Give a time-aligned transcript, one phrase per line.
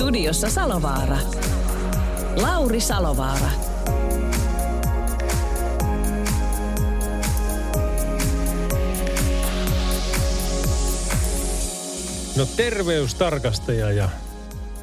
[0.00, 1.18] Studiossa Salovaara.
[2.36, 3.50] Lauri Salovaara.
[12.36, 14.08] No terveystarkastaja ja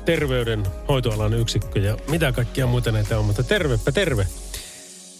[0.05, 4.27] terveydenhoitoalan yksikkö ja mitä kaikkia muita näitä on, mutta tervepä terve.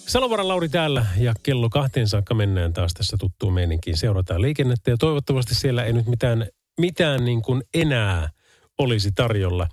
[0.08, 3.98] Salovara Lauri täällä ja kello kahteen saakka mennään taas tässä tuttuun meininkiin.
[3.98, 6.48] Seurataan liikennettä ja toivottavasti siellä ei nyt mitään,
[6.80, 8.37] mitään niin kuin enää
[8.78, 9.68] olisi tarjolla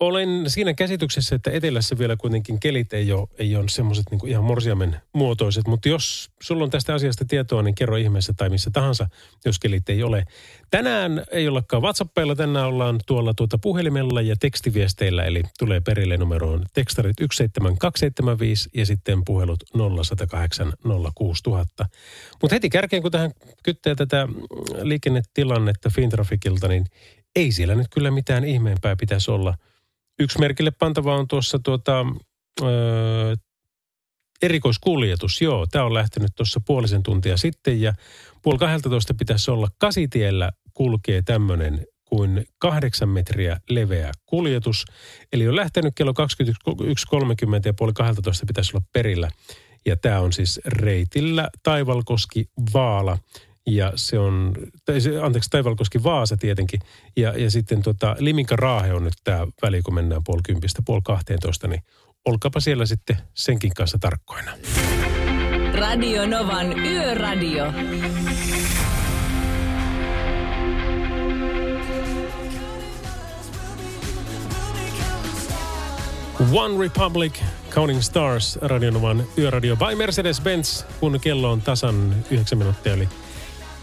[0.00, 4.44] olen siinä käsityksessä, että etelässä vielä kuitenkin kelit ei ole, ei ole semmoiset niin ihan
[4.44, 5.66] morsiamen muotoiset.
[5.66, 9.06] Mutta jos sulla on tästä asiasta tietoa, niin kerro ihmeessä tai missä tahansa,
[9.44, 10.24] jos kelit ei ole.
[10.70, 16.64] Tänään ei ollakaan WhatsAppilla, tänään ollaan tuolla tuota puhelimella ja tekstiviesteillä, eli tulee perille numeroon
[16.74, 19.64] tekstarit 17275 ja sitten puhelut
[19.96, 20.72] 0108
[21.14, 21.86] 06000.
[22.42, 23.30] Mutta heti kärkeen, kun tähän
[23.62, 24.28] kyttää tätä
[24.82, 26.86] liikennetilannetta Fintrafikilta, niin
[27.36, 29.54] ei siellä nyt kyllä mitään ihmeempää pitäisi olla–
[30.20, 32.06] Yksi merkille pantava on tuossa tuota,
[32.62, 33.34] öö,
[34.42, 35.40] erikoiskuljetus.
[35.42, 37.92] Joo, tämä on lähtenyt tuossa puolisen tuntia sitten ja
[38.42, 44.84] puoli 12 pitäisi olla kasitiellä kulkee tämmöinen kuin kahdeksan metriä leveä kuljetus.
[45.32, 46.16] Eli on lähtenyt kello 21.30
[47.64, 49.30] ja puoli 12 pitäisi olla perillä.
[49.86, 53.18] Ja tämä on siis reitillä Taivalkoski Vaala
[53.74, 54.54] ja se on,
[54.84, 56.80] tai se, anteeksi, Taivalkoski Vaasa tietenkin,
[57.16, 61.02] ja, ja sitten tota, Liminka Raahe on nyt tämä väli, kun mennään puoli kympistä, puoli
[61.04, 61.82] kahteentoista, niin
[62.24, 64.52] olkapa siellä sitten senkin kanssa tarkkoina.
[65.74, 67.72] Radio Novan Yöradio.
[76.52, 77.32] One Republic,
[77.70, 83.08] Counting Stars, Radionovan yöradio by Mercedes-Benz, kun kello on tasan 9 minuuttia, eli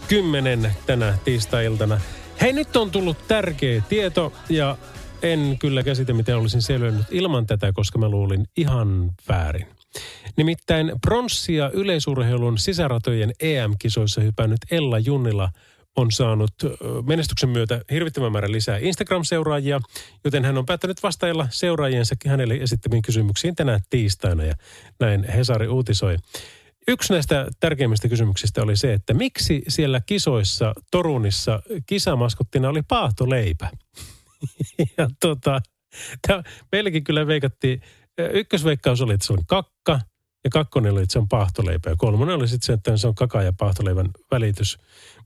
[0.08, 2.00] kymmenen tänä tiistai-iltana.
[2.40, 4.76] Hei, nyt on tullut tärkeä tieto ja
[5.22, 9.66] en kyllä käsitä, miten olisin selvinnyt ilman tätä, koska mä luulin ihan väärin.
[10.36, 15.50] Nimittäin pronssia yleisurheilun sisäratojen EM-kisoissa hypännyt Ella Junnila
[15.96, 16.54] on saanut
[17.06, 19.80] menestyksen myötä hirvittävän määrän lisää Instagram-seuraajia,
[20.24, 24.54] joten hän on päättänyt vastailla seuraajiensa hänelle esittämiin kysymyksiin tänään tiistaina ja
[25.00, 26.16] näin Hesari uutisoi.
[26.88, 33.70] Yksi näistä tärkeimmistä kysymyksistä oli se, että miksi siellä kisoissa Torunissa kisamaskottina oli paahtoleipä?
[34.98, 35.60] ja tota,
[36.72, 37.82] meilläkin kyllä veikattiin,
[38.32, 40.00] ykkösveikkaus oli, että se on kakka,
[40.44, 41.90] ja kakkonen oli, että se on paahtoleipä.
[41.90, 44.78] Ja kolmonen oli sitten se, että se on kaka- ja paahtoleivän välitys.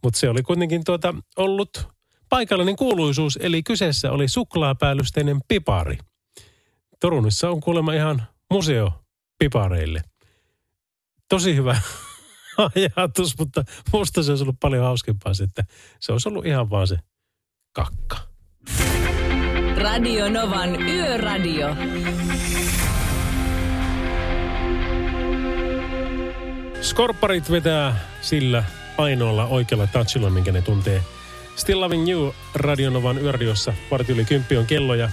[0.03, 1.89] Mutta se oli kuitenkin tuota, ollut
[2.29, 5.99] paikallinen kuuluisuus, eli kyseessä oli suklaapäällysteinen pipari.
[7.01, 8.93] Torunissa on kuulemma ihan museo
[9.39, 10.03] pipareille
[11.33, 11.77] tosi hyvä
[12.75, 15.65] ajatus, mutta musta se olisi ollut paljon hauskempaa että
[16.01, 16.97] se olisi ollut ihan vaan se
[17.73, 18.17] kakka.
[19.77, 21.77] Radio Novan Yöradio.
[26.81, 28.65] Skorpparit vetää sillä
[28.99, 31.03] ainoalla oikealla touchilla, minkä ne tuntee.
[31.57, 33.75] Still Loving You Radionovan yöradiossa.
[33.91, 35.11] Varti yli kymppi on kello ja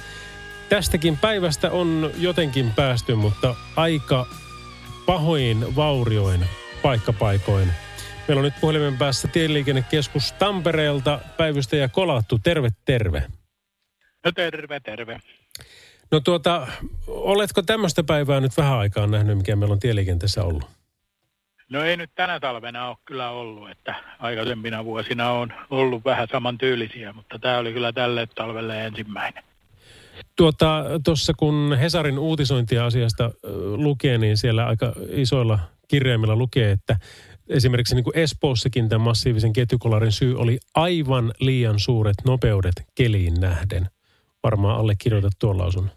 [0.69, 4.27] tästäkin päivästä on jotenkin päästy, mutta aika
[5.09, 6.45] pahoin vaurioin
[6.81, 7.67] paikkapaikoin.
[8.27, 12.39] Meillä on nyt puhelimen päässä Tieliikennekeskus Tampereelta päivystäjä Kolattu.
[12.43, 13.23] Terve, terve.
[14.25, 15.19] No terve, terve.
[16.11, 16.67] No tuota,
[17.07, 20.65] oletko tämmöistä päivää nyt vähän aikaa nähnyt, mikä meillä on tieliikenteessä ollut?
[21.69, 27.13] No ei nyt tänä talvena ole kyllä ollut, että aikaisempina vuosina on ollut vähän samantyylisiä,
[27.13, 29.43] mutta tämä oli kyllä tälle talvelle ensimmäinen.
[30.35, 33.31] Tuota, tuossa kun Hesarin uutisointia asiasta
[33.75, 36.97] lukee, niin siellä aika isoilla kirjaimilla lukee, että
[37.49, 43.89] esimerkiksi niin kuin Espoossakin tämän massiivisen ketjukolarin syy oli aivan liian suuret nopeudet keliin nähden.
[44.43, 45.91] Varmaan allekirjoitat tuon lausun.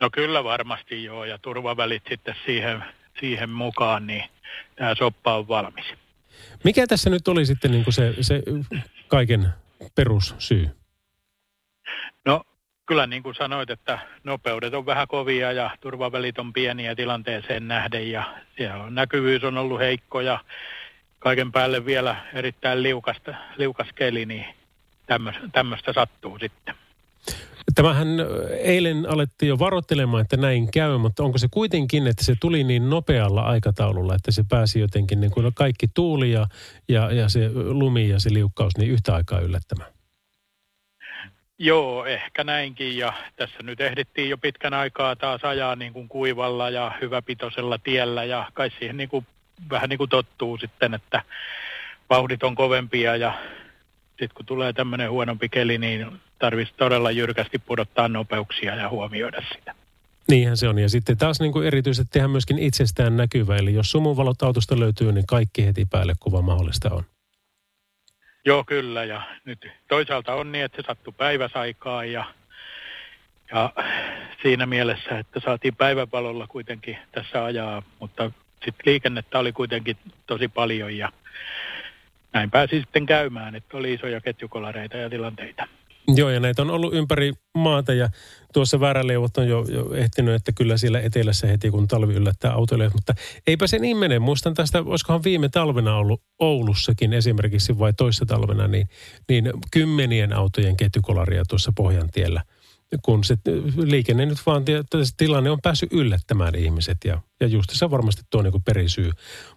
[0.00, 2.84] No kyllä varmasti joo, ja turvavälit sitten siihen,
[3.20, 4.24] siihen mukaan, niin
[4.76, 5.84] tämä soppa on valmis.
[6.64, 8.42] Mikä tässä nyt oli sitten niin kuin se, se
[9.08, 9.48] kaiken
[9.94, 10.70] perussyy?
[12.90, 18.10] Kyllä niin kuin sanoit, että nopeudet on vähän kovia ja turvavälit on pieniä tilanteeseen nähden
[18.10, 18.24] ja
[18.84, 20.40] on, näkyvyys on ollut heikko ja
[21.18, 24.44] kaiken päälle vielä erittäin liukasta, liukas keli, niin
[25.52, 26.74] tämmöistä sattuu sitten.
[27.74, 28.08] Tämähän
[28.58, 32.90] eilen alettiin jo varoittelemaan, että näin käy, mutta onko se kuitenkin, että se tuli niin
[32.90, 36.46] nopealla aikataululla, että se pääsi jotenkin niin kuin kaikki tuuli ja,
[36.88, 39.99] ja, ja se lumi ja se liukkaus niin yhtä aikaa yllättämään?
[41.62, 46.70] Joo, ehkä näinkin ja tässä nyt ehdittiin jo pitkän aikaa taas ajaa niin kuin kuivalla
[46.70, 49.26] ja hyväpitoisella tiellä ja kai siihen niin kuin,
[49.70, 51.22] vähän niin kuin tottuu sitten, että
[52.10, 53.38] vauhdit on kovempia ja
[54.08, 56.06] sitten kun tulee tämmöinen huonompi keli, niin
[56.38, 59.74] tarvitsisi todella jyrkästi pudottaa nopeuksia ja huomioida sitä.
[60.28, 60.78] Niinhän se on.
[60.78, 63.56] Ja sitten taas niin kuin erityisesti tehdä myöskin itsestään näkyvä.
[63.56, 67.04] Eli jos sumuvalot autosta löytyy, niin kaikki heti päälle kuva mahdollista on.
[68.44, 69.04] Joo, kyllä.
[69.04, 72.24] Ja nyt toisaalta on niin, että se sattui päiväsaikaan ja,
[73.52, 73.72] ja
[74.42, 78.30] siinä mielessä, että saatiin päivävalolla kuitenkin tässä ajaa, mutta
[78.64, 79.96] sitten liikennettä oli kuitenkin
[80.26, 81.12] tosi paljon ja
[82.32, 85.68] näin pääsi sitten käymään, että oli isoja ketjukolareita ja tilanteita.
[86.16, 88.08] Joo, ja näitä on ollut ympäri maata ja
[88.52, 92.90] tuossa vääräleuvot on jo, jo ehtinyt, että kyllä siellä etelässä heti kun talvi yllättää autoille.
[92.94, 93.14] Mutta
[93.46, 94.18] eipä se niin mene.
[94.18, 98.88] Muistan tästä, olisikohan viime talvena ollut Oulussakin esimerkiksi vai toissa talvena, niin,
[99.28, 102.42] niin kymmenien autojen ketjukolaria tuossa Pohjantiellä–
[103.02, 103.36] kun se
[103.76, 104.64] liikenne nyt vaan,
[105.02, 109.10] se tilanne on päässyt yllättämään ihmiset ja, ja just se varmasti tuo niin perisyy.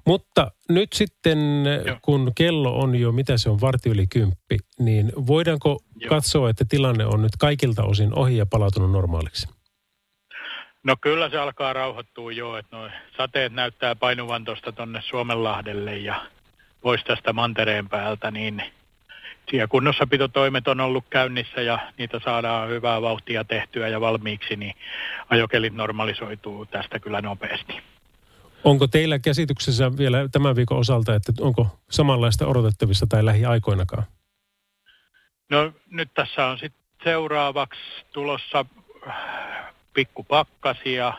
[0.07, 1.39] Mutta nyt sitten,
[1.85, 1.97] Joo.
[2.01, 6.09] kun kello on jo, mitä se on, varti yli kymppi, niin voidaanko Joo.
[6.09, 9.47] katsoa, että tilanne on nyt kaikilta osin ohi ja palautunut normaaliksi?
[10.83, 16.25] No kyllä se alkaa rauhoittua jo, että nuo sateet näyttää painuvan tuosta tuonne Suomenlahdelle ja
[16.81, 18.63] pois tästä mantereen päältä, niin
[19.49, 24.75] siellä kunnossapitotoimet on ollut käynnissä ja niitä saadaan hyvää vauhtia tehtyä ja valmiiksi, niin
[25.29, 27.73] ajokelit normalisoituu tästä kyllä nopeasti.
[28.63, 34.03] Onko teillä käsityksessä vielä tämän viikon osalta, että onko samanlaista odotettavissa tai lähiaikoinakaan?
[35.49, 37.81] No nyt tässä on sitten seuraavaksi
[38.13, 38.65] tulossa
[39.93, 41.13] pikkupakkasia,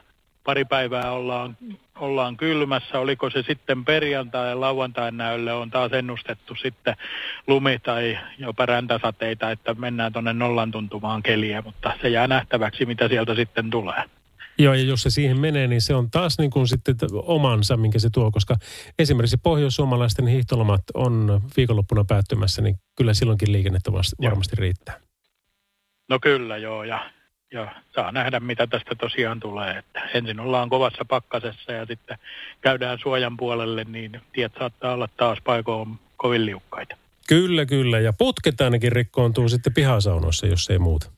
[0.44, 1.56] pari päivää ollaan,
[1.98, 2.98] ollaan kylmässä.
[3.00, 6.96] Oliko se sitten perjantai ja lauantain näylle on taas ennustettu sitten
[7.46, 13.08] lumi tai jopa räntäsateita, että mennään tuonne nollan tuntumaan keliä, mutta se jää nähtäväksi, mitä
[13.08, 14.04] sieltä sitten tulee.
[14.58, 17.98] Joo, ja jos se siihen menee, niin se on taas niin kuin sitten omansa, minkä
[17.98, 18.56] se tuo, koska
[18.98, 23.92] esimerkiksi pohjois-suomalaisten hiihtolomat on viikonloppuna päättymässä, niin kyllä silloinkin liikennettä
[24.22, 25.00] varmasti riittää.
[26.08, 27.10] No kyllä, joo, ja
[27.54, 29.78] ja saa nähdä, mitä tästä tosiaan tulee.
[29.78, 32.18] Että ensin ollaan kovassa pakkasessa ja sitten
[32.60, 36.96] käydään suojan puolelle, niin tiet saattaa olla taas paikoon kovin liukkaita.
[37.28, 38.00] Kyllä, kyllä.
[38.00, 41.10] Ja putket ainakin rikkoontuu sitten pihasaunoissa, jos ei muuta.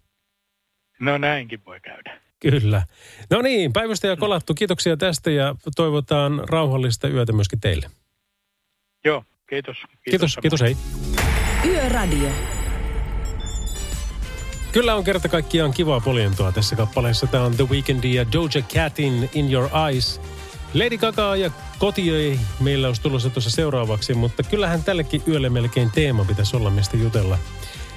[1.01, 2.21] No näinkin voi käydä.
[2.41, 2.83] Kyllä.
[3.31, 7.91] No niin, päivystäjä Kolattu, kiitoksia tästä ja toivotaan rauhallista yötä myöskin teille.
[9.05, 9.77] Joo, kiitos.
[9.77, 10.77] Kiitos, kiitos, kiitos hei.
[11.73, 12.31] Yöradio.
[14.77, 17.27] Kyllä on kerta kaikkiaan kivaa poljentoa tässä kappaleessa.
[17.27, 20.21] Tämä on The Weeknd ja Doja Catin In Your Eyes.
[20.75, 26.25] Lady Gaga ja koti meillä olisi tulossa tuossa seuraavaksi, mutta kyllähän tällekin yölle melkein teema
[26.25, 27.39] pitäisi olla, mistä jutella.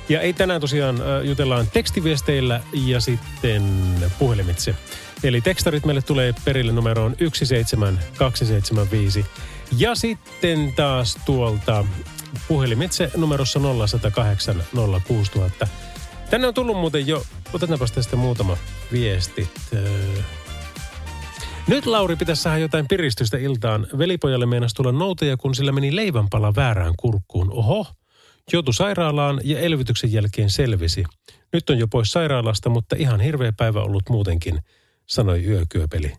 [0.10, 3.86] Ja ei tänään tosiaan jutellaan tekstiviesteillä ja sitten
[4.20, 4.76] puhelimitse.
[5.24, 9.26] Eli tekstarit meille tulee perille numeroon 17275.
[9.78, 11.86] Ja sitten taas tuolta
[12.48, 14.64] puhelimitse numerossa 0108
[15.08, 15.68] 06000.
[16.30, 17.24] Tänne on tullut muuten jo,
[17.54, 18.58] otetaanpa tästä muutama
[18.92, 19.50] viesti.
[21.68, 23.88] Nyt Lauri pitäisi saada jotain piristystä iltaan.
[23.98, 27.52] Velipojalle meinasi tulla nouteja, kun sillä meni leivänpala väärään kurkkuun.
[27.52, 27.86] Oho,
[28.54, 31.04] joutui sairaalaan ja elvytyksen jälkeen selvisi.
[31.54, 34.60] Nyt on jo pois sairaalasta, mutta ihan hirveä päivä ollut muutenkin,
[35.06, 36.14] sanoi yökyöpeli.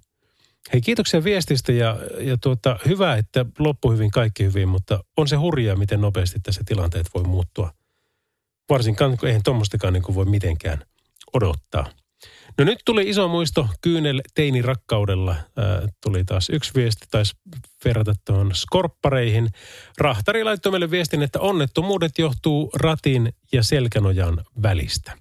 [0.73, 5.37] Hei, kiitoksia viestistä ja, ja tuota, hyvä, että loppu hyvin, kaikki hyvin, mutta on se
[5.37, 7.80] hurjaa, miten nopeasti tässä tilanteet voi muuttua
[8.71, 10.85] varsinkaan, kun eihän tuommoistakaan niin voi mitenkään
[11.33, 11.87] odottaa.
[12.59, 15.37] No nyt tuli iso muisto Kyynel teini rakkaudella.
[16.03, 17.33] Tuli taas yksi viesti, taisi
[17.85, 19.49] verrata tuohon skorppareihin.
[19.99, 25.19] Rahtari laittoi meille viestin, että onnettomuudet johtuu ratin ja selkänojan välistä.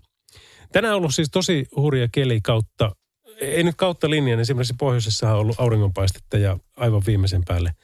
[0.71, 2.95] Tänään on ollut siis tosi hurja keli kautta,
[3.41, 7.71] ei nyt kautta linjan, esimerkiksi pohjoisessa on ollut auringonpaistetta ja aivan viimeisen päälle–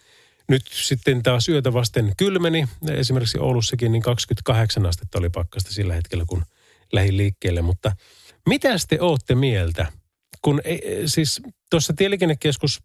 [0.49, 2.67] nyt sitten taas yötä vasten kylmeni.
[2.89, 6.43] Esimerkiksi Oulussakin niin 28 astetta oli pakkasta sillä hetkellä, kun
[6.93, 7.61] lähin liikkeelle.
[7.61, 7.91] Mutta
[8.49, 9.91] mitä te ootte mieltä?
[10.41, 12.83] Kun ei, siis tuossa tieliikennekeskus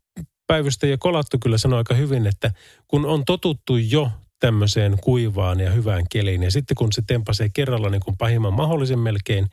[0.83, 2.53] ja Kolattu kyllä sanoi aika hyvin, että
[2.89, 6.43] kun on totuttu jo tämmöiseen kuivaan ja hyvään keliin.
[6.43, 9.47] Ja sitten kun se tempasee kerralla niin kuin pahimman mahdollisen melkein,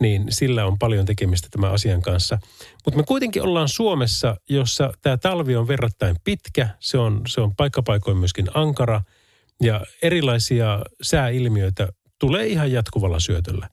[0.00, 2.38] niin sillä on paljon tekemistä tämän asian kanssa.
[2.84, 7.56] Mutta me kuitenkin ollaan Suomessa, jossa tämä talvi on verrattain pitkä, se on, se on
[7.56, 9.02] paikkapaikoin myöskin ankara
[9.62, 11.88] ja erilaisia sääilmiöitä
[12.20, 13.68] tulee ihan jatkuvalla syötöllä.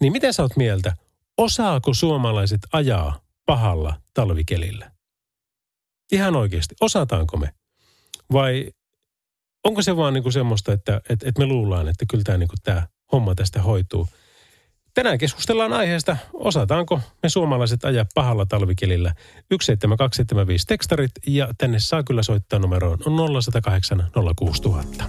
[0.00, 0.96] Niin miten sä oot mieltä,
[1.38, 4.90] osaako suomalaiset ajaa pahalla talvikelillä?
[6.12, 7.54] Ihan oikeasti, osataanko me?
[8.32, 8.70] Vai
[9.64, 12.48] onko se vaan niin kuin semmoista, että, että, että me luullaan, että kyllä tämä, niin
[12.48, 14.08] kuin homma tästä hoituu?
[14.94, 19.14] Tänään keskustellaan aiheesta, osataanko me suomalaiset ajaa pahalla talvikelillä.
[19.48, 25.04] 17275 tekstarit ja tänne saa kyllä soittaa numeroon 0108 06000.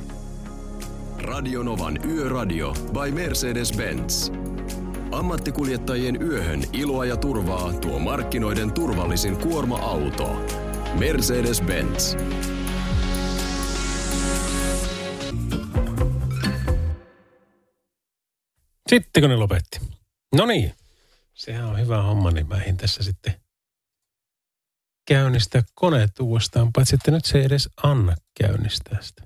[1.18, 4.34] Radionovan Yöradio by Mercedes-Benz.
[5.12, 10.46] Ammattikuljettajien yöhön iloa ja turvaa tuo markkinoiden turvallisin kuorma-auto.
[11.00, 12.18] Mercedes-Benz.
[18.94, 19.80] Sittenkö ne lopetti?
[20.36, 20.74] No niin,
[21.34, 23.34] sehän on hyvä homma, niin mä en tässä sitten
[25.08, 29.24] käynnistää koneet uudestaan, paitsi että nyt se ei edes anna käynnistää sitä.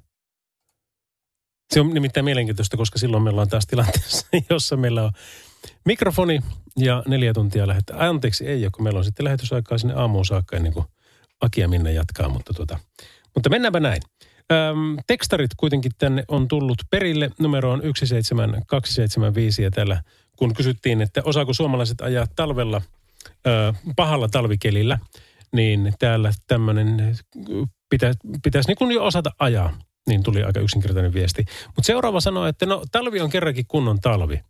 [1.74, 5.12] Se on nimittäin mielenkiintoista, koska silloin meillä on taas tilanteessa, jossa meillä on
[5.86, 6.40] mikrofoni
[6.78, 8.08] ja neljä tuntia lähettää.
[8.10, 10.86] Anteeksi, ei ole, kun meillä on sitten lähetysaikaa sinne aamuun saakka ennen kuin
[11.42, 12.80] Aki ja Minna jatkaa, mutta, tuota,
[13.36, 14.02] mutta mennäänpä näin.
[14.52, 17.32] Öm, tekstarit kuitenkin tänne on tullut perille.
[17.40, 20.02] Numero on 17275 ja täällä
[20.38, 22.82] kun kysyttiin, että osaako suomalaiset ajaa talvella
[23.48, 25.00] ö, pahalla talvikelillä,
[25.52, 27.18] niin täällä tämmöinen
[27.90, 29.78] pitäisi, pitäisi niin jo osata ajaa.
[30.08, 31.46] Niin tuli aika yksinkertainen viesti.
[31.66, 34.42] Mutta seuraava sanoi, että no talvi on kerrankin kunnon talvi.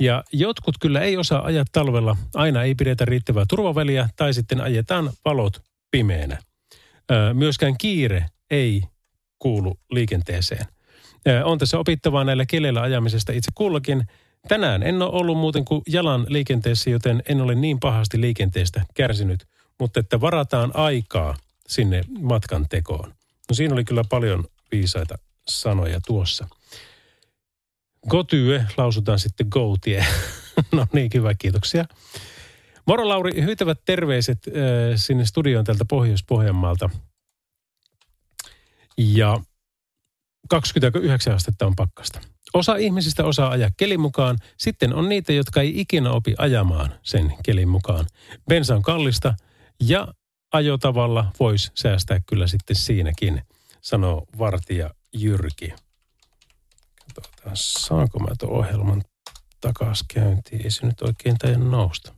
[0.00, 2.16] Ja jotkut kyllä ei osaa ajaa talvella.
[2.34, 6.38] Aina ei pidetä riittävää turvaväliä tai sitten ajetaan valot pimeänä.
[7.10, 8.82] Ö, myöskään kiire ei
[9.38, 10.66] kuulu liikenteeseen.
[11.44, 14.04] On tässä opittavaa näillä keleillä ajamisesta itse kullakin.
[14.48, 19.46] Tänään en ole ollut muuten kuin jalan liikenteessä, joten en ole niin pahasti liikenteestä kärsinyt.
[19.80, 21.36] Mutta että varataan aikaa
[21.68, 23.14] sinne matkan tekoon.
[23.48, 25.18] No siinä oli kyllä paljon viisaita
[25.48, 26.48] sanoja tuossa.
[28.08, 30.06] Gotyö lausutaan sitten Gotie.
[30.72, 31.84] no niin, hyvä, kiitoksia.
[32.86, 34.52] Moro Lauri, hyytävät terveiset äh,
[34.96, 36.90] sinne studioon tältä Pohjois-Pohjanmaalta.
[38.98, 39.40] Ja
[40.48, 42.20] 29 astetta on pakkasta.
[42.54, 47.34] Osa ihmisistä osaa ajaa kelin mukaan, sitten on niitä, jotka ei ikinä opi ajamaan sen
[47.44, 48.06] kelin mukaan.
[48.48, 49.34] Bensa on kallista
[49.80, 50.08] ja
[50.52, 53.42] ajotavalla voisi säästää kyllä sitten siinäkin,
[53.80, 55.72] sanoo vartija Jyrki.
[57.14, 59.02] Katsotaan, saanko mä tuon ohjelman
[59.60, 60.64] takas käyntiin?
[60.64, 62.17] Ei se nyt oikein taida nousta.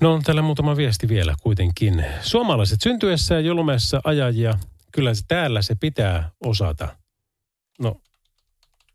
[0.00, 2.04] No on täällä muutama viesti vielä kuitenkin.
[2.20, 4.54] Suomalaiset syntyessään julmessa ajajia,
[4.92, 6.96] kyllä se täällä se pitää osata.
[7.78, 8.00] No,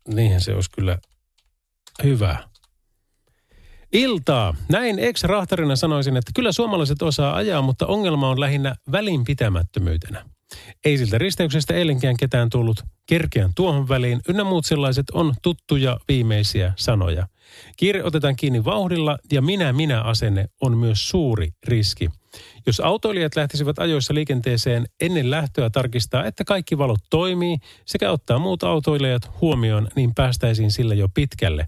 [0.08, 0.98] niinhän se olisi kyllä
[2.04, 2.48] hyvä.
[3.92, 4.54] Iltaa.
[4.68, 10.24] Näin ex-rahtarina sanoisin, että kyllä suomalaiset osaa ajaa, mutta ongelma on lähinnä välinpitämättömyytenä.
[10.84, 12.84] Ei siltä risteyksestä eilenkään ketään tullut.
[13.06, 14.20] Kerkeän tuohon väliin.
[14.28, 17.26] Ynnä muut sellaiset on tuttuja viimeisiä sanoja.
[17.76, 22.10] Kiire otetaan kiinni vauhdilla ja minä-minä-asenne on myös suuri riski.
[22.66, 27.56] Jos autoilijat lähtisivät ajoissa liikenteeseen ennen lähtöä tarkistaa, että kaikki valot toimii
[27.86, 31.66] sekä ottaa muut autoilijat huomioon, niin päästäisiin sillä jo pitkälle.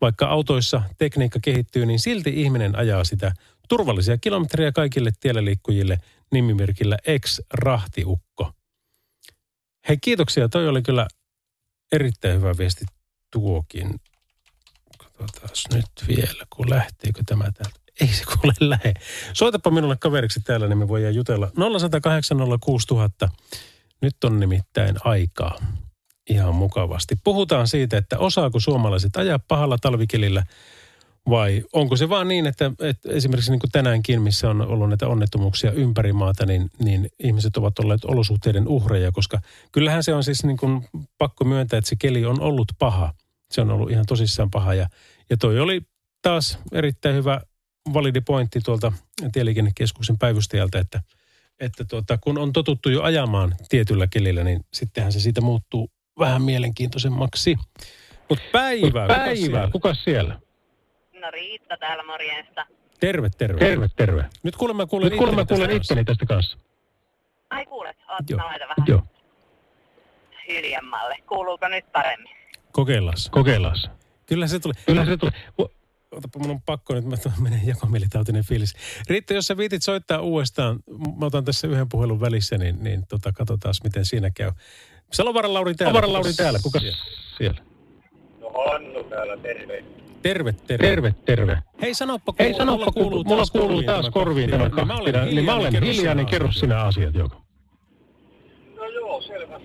[0.00, 3.32] Vaikka autoissa tekniikka kehittyy, niin silti ihminen ajaa sitä
[3.68, 5.98] turvallisia kilometrejä kaikille tiellä liikkujille
[6.32, 8.52] nimimerkillä ex-rahtiukko.
[9.88, 11.06] Hei kiitoksia, toi oli kyllä
[11.92, 12.84] erittäin hyvä viesti
[13.32, 14.00] tuokin.
[15.20, 17.80] Katsotaan nyt vielä, kun lähteekö tämä täältä.
[18.00, 18.94] Ei se kuule lähe.
[19.32, 21.50] Soitapa minulle kaveriksi täällä, niin me voidaan jutella.
[21.78, 23.28] 0108 06000.
[24.02, 25.58] Nyt on nimittäin aikaa
[26.30, 27.16] ihan mukavasti.
[27.24, 30.44] Puhutaan siitä, että osaako suomalaiset ajaa pahalla talvikelillä
[31.30, 35.08] vai onko se vaan niin, että, että esimerkiksi niin kuin tänäänkin, missä on ollut näitä
[35.08, 39.40] onnettomuuksia ympäri maata, niin, niin ihmiset ovat olleet olosuhteiden uhreja, koska
[39.72, 43.14] kyllähän se on siis niin kuin pakko myöntää, että se keli on ollut paha.
[43.50, 44.86] Se on ollut ihan tosissaan paha ja,
[45.30, 45.80] ja toi oli
[46.22, 47.40] taas erittäin hyvä
[47.94, 48.92] validi pointti tuolta
[49.32, 51.00] Tieliikennekeskuksen päivystäjältä, että,
[51.60, 56.42] että tuota, kun on totuttu jo ajamaan tietyllä kelillä, niin sittenhän se siitä muuttuu vähän
[56.42, 57.56] mielenkiintoisemmaksi.
[58.28, 60.40] Mutta päivää, päivää, kuka siellä?
[61.20, 62.66] No Riitta täällä morjesta.
[63.00, 63.58] Terve, terve.
[63.58, 64.24] Terve, terve.
[64.42, 66.58] Nyt kuulemma kuulen Nyt kuulemma itteni kuulen tästä itteni tästä kanssa.
[67.50, 68.38] Ai kuulet, oot Joo.
[68.38, 69.02] vähän Joo,
[70.48, 71.16] hiljemmalle.
[71.28, 72.39] Kuuluuko nyt paremmin?
[72.72, 73.16] Kokeillaan.
[73.30, 73.76] kokeillaan.
[74.26, 74.74] Kyllä se tulee.
[74.86, 75.32] Kyllä se tulee.
[76.12, 78.74] Otapa, mun on pakko nyt, mä menen jakomielitautinen fiilis.
[79.08, 80.80] Riitta, jos sä viitit soittaa uudestaan,
[81.18, 84.52] mä otan tässä yhden puhelun välissä, niin, niin tota, katsotaan miten siinä käy.
[85.12, 85.90] Salovaran Lauri täällä.
[85.90, 86.80] Avaran Lauri täällä, kuka
[87.38, 87.62] siellä?
[90.22, 90.86] Terve, terve.
[90.88, 91.58] Terve, terve.
[91.82, 92.92] Hei sanoppa, Hei sanoppa, mulla
[93.52, 95.72] kuuluu taas korviin tämä Niin mä olen kahtina, niin mä olen
[96.16, 96.60] niin kerro asiat.
[96.60, 97.42] sinä asiat, Joko.
[99.30, 99.60] Selvä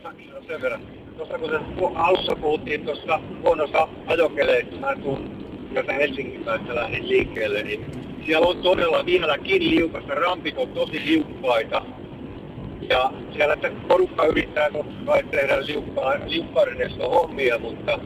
[0.47, 0.81] sen verran.
[1.17, 1.37] Tuossa
[1.79, 7.85] kun alussa puhuttiin tuossa huonossa ajokeleista, mä tuun täältä Helsingin päästä lähdin liikkeelle, niin
[8.25, 10.15] siellä on todella vieläkin liukasta.
[10.15, 11.85] Rampit on tosi liukkaita.
[12.89, 13.57] Ja siellä
[13.87, 15.57] porukka yrittää totta kai tehdä
[16.27, 17.99] liukkaudesta hommia, mutta,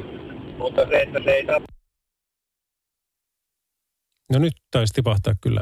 [0.58, 1.66] mutta se, että se ei tapa
[4.34, 5.62] No nyt taisi tipahtaa kyllä.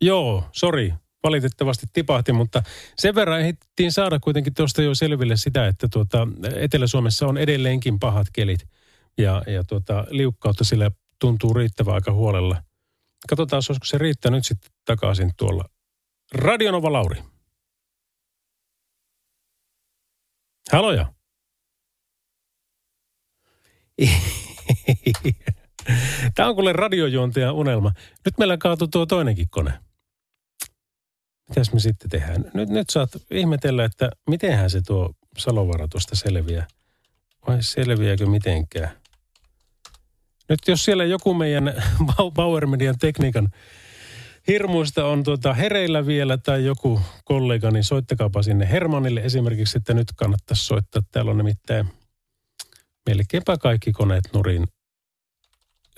[0.00, 0.92] Joo, sori.
[1.22, 2.62] Valitettavasti tipahti, mutta
[2.98, 8.26] sen verran ehdittiin saada kuitenkin tuosta jo selville sitä, että tuota, Etelä-Suomessa on edelleenkin pahat
[8.32, 8.60] kelit.
[9.18, 12.62] Ja, ja tuota, liukkautta sillä tuntuu riittävän aika huolella.
[13.28, 15.64] Katsotaan, olisiko se riittää nyt sitten takaisin tuolla.
[16.32, 17.22] Radionova Lauri.
[20.72, 21.12] Haloja.
[26.34, 27.92] Tämä on kuule radiojuontajan unelma.
[28.24, 29.87] Nyt meillä kaatui tuo toinenkin kone.
[31.48, 32.44] Mitäs me sitten tehdään?
[32.54, 36.66] Nyt, nyt saat ihmetellä, että mitenhän se tuo Salovara tuosta selviää.
[37.46, 38.90] Vai selviääkö mitenkään?
[40.48, 41.82] Nyt jos siellä joku meidän
[42.36, 43.48] Power Median tekniikan
[44.48, 50.08] hirmuista on tuota hereillä vielä tai joku kollega, niin soittakaapa sinne Hermanille esimerkiksi, että nyt
[50.16, 51.02] kannattaisi soittaa.
[51.10, 51.88] Täällä on nimittäin
[53.08, 54.68] melkeinpä kaikki koneet nurin.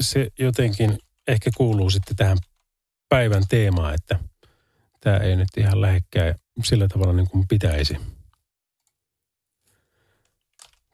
[0.01, 2.39] Se jotenkin ehkä kuuluu sitten tähän
[3.09, 4.19] päivän teemaan, että
[5.01, 7.97] tämä ei nyt ihan lähekkää sillä tavalla niin kuin pitäisi.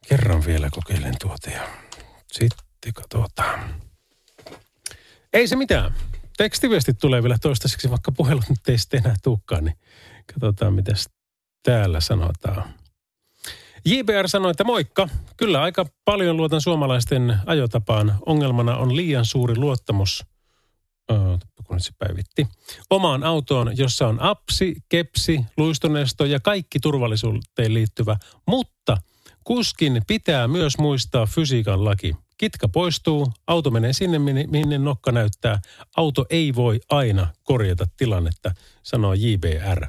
[0.09, 1.67] Kerran vielä kokeilen tuota ja
[2.31, 3.81] sitten katsotaan.
[5.33, 5.93] Ei se mitään.
[6.37, 9.77] Tekstiviestit tulee vielä toistaiseksi, vaikka puhelut nyt ei sitten enää tulekaan, niin
[10.33, 10.93] katsotaan mitä
[11.63, 12.73] täällä sanotaan.
[13.85, 15.09] JBR sanoi, että moikka.
[15.37, 18.15] Kyllä aika paljon luotan suomalaisten ajotapaan.
[18.25, 20.25] Ongelmana on liian suuri luottamus,
[21.67, 22.47] kun päivitti,
[22.89, 28.17] omaan autoon, jossa on apsi, kepsi, luistonesto ja kaikki turvallisuuteen liittyvä.
[28.47, 28.97] Mutta
[29.43, 32.15] kuskin pitää myös muistaa fysiikan laki.
[32.37, 35.59] Kitka poistuu, auto menee sinne, minne nokka näyttää.
[35.97, 38.51] Auto ei voi aina korjata tilannetta,
[38.83, 39.85] sanoo JBR.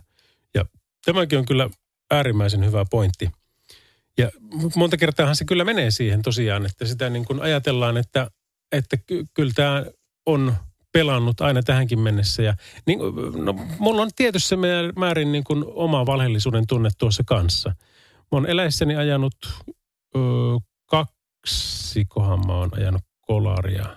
[0.54, 0.64] Ja
[1.04, 1.70] tämäkin on kyllä
[2.10, 3.30] äärimmäisen hyvä pointti.
[4.18, 4.30] Ja
[4.76, 8.30] monta kertaa se kyllä menee siihen tosiaan, että sitä niin kuin ajatellaan, että,
[8.72, 9.84] että ky- kyllä tämä
[10.26, 10.54] on
[10.92, 12.42] pelannut aina tähänkin mennessä.
[12.42, 12.54] Ja,
[12.86, 12.98] niin,
[13.44, 14.56] no, mulla on tietyssä
[14.96, 17.70] määrin niin kuin oma valheellisuuden tunne tuossa kanssa.
[18.18, 19.34] Mä oon eläissäni ajanut
[20.16, 20.18] ö,
[20.86, 23.96] kaksikohan mä oon ajanut kolaria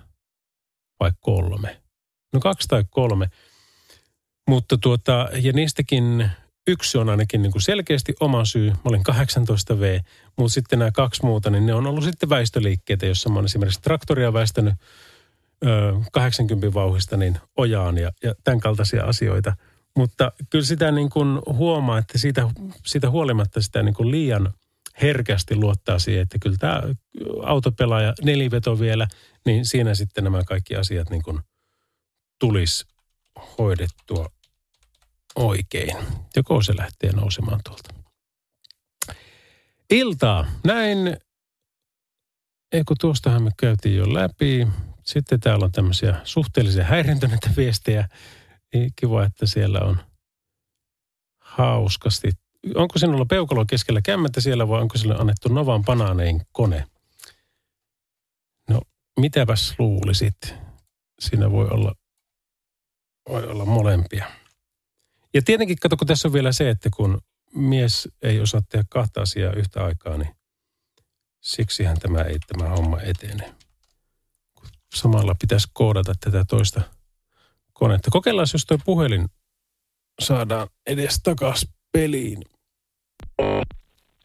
[1.00, 1.82] vai kolme.
[2.34, 3.30] No kaksi tai kolme.
[4.48, 6.32] Mutta tuota, ja niistäkin
[6.68, 8.70] yksi on ainakin niin kuin selkeästi oma syy.
[8.70, 10.02] Mä olin 18V,
[10.38, 13.82] mutta sitten nämä kaksi muuta, niin ne on ollut sitten väistöliikkeitä, jossa mä oon esimerkiksi
[13.82, 14.74] traktoria väistänyt
[15.65, 19.56] ö, 80 vauhista niin ojaan ja, ja tämän kaltaisia asioita.
[19.95, 22.50] Mutta kyllä sitä niin kuin huomaa, että siitä,
[22.86, 24.54] siitä huolimatta sitä niin kuin liian
[25.02, 26.82] herkästi luottaa siihen, että kyllä tämä
[27.43, 29.08] autopelaaja neliveto vielä,
[29.45, 31.39] niin siinä sitten nämä kaikki asiat niin kuin
[32.39, 32.86] tulisi
[33.58, 34.30] hoidettua
[35.36, 35.97] oikein.
[36.36, 37.93] Joko se lähtee nousemaan tuolta.
[39.89, 40.47] Iltaa.
[40.63, 41.17] Näin,
[42.71, 44.67] eikö tuostahan me käytiin jo läpi.
[45.04, 48.08] Sitten täällä on tämmöisiä suhteellisen häirintyneitä viestejä.
[48.74, 49.98] Niin kiva, että siellä on
[51.40, 52.32] hauskasti.
[52.76, 56.86] Onko sinulla peukalo keskellä kämmentä siellä vai onko sille annettu Novan banaanein kone?
[58.70, 58.82] No,
[59.20, 60.56] mitäpäs luulisit?
[61.20, 61.96] Siinä voi olla,
[63.30, 64.32] voi olla molempia.
[65.34, 67.22] Ja tietenkin, kato, kun tässä on vielä se, että kun
[67.56, 70.36] mies ei osaa tehdä kahta asiaa yhtä aikaa, niin
[71.42, 73.56] siksihän tämä ei tämä homma etene.
[74.94, 76.82] Samalla pitäisi koodata tätä toista
[77.74, 78.12] konetta.
[78.12, 79.28] Kokeillaan, jos tuo puhelin
[80.22, 82.42] saadaan edes takas peliin.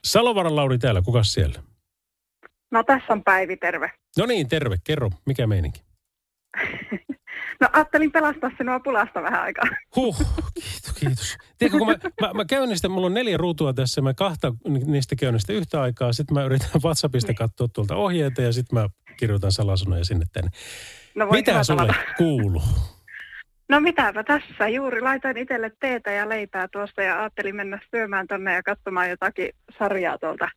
[0.04, 1.62] Salovaran Lauri täällä, kuka siellä?
[2.70, 3.92] No tässä on Päivi, terve.
[4.18, 4.76] No niin, terve.
[4.84, 5.82] Kerro, mikä meininki?
[7.60, 9.64] No ajattelin pelastaa sinua pulasta vähän aikaa.
[9.96, 10.16] Huh,
[10.54, 11.36] kiitos, kiitos.
[11.58, 14.54] Tiedätkö, kun mä, mä, mä käynnistän, mulla on neljä ruutua tässä, mä kahta
[14.86, 17.36] niistä käynnistän yhtä aikaa, sitten mä yritän WhatsAppista niin.
[17.36, 20.50] katsoa tuolta ohjeita ja sitten mä kirjoitan salasanoja sinne tänne.
[21.14, 22.62] No Mitä sulle kuuluu?
[23.68, 28.54] No mitäpä tässä, juuri laitoin itselle teetä ja leipää tuosta ja ajattelin mennä syömään tonne
[28.54, 30.48] ja katsomaan jotakin sarjaa tuolta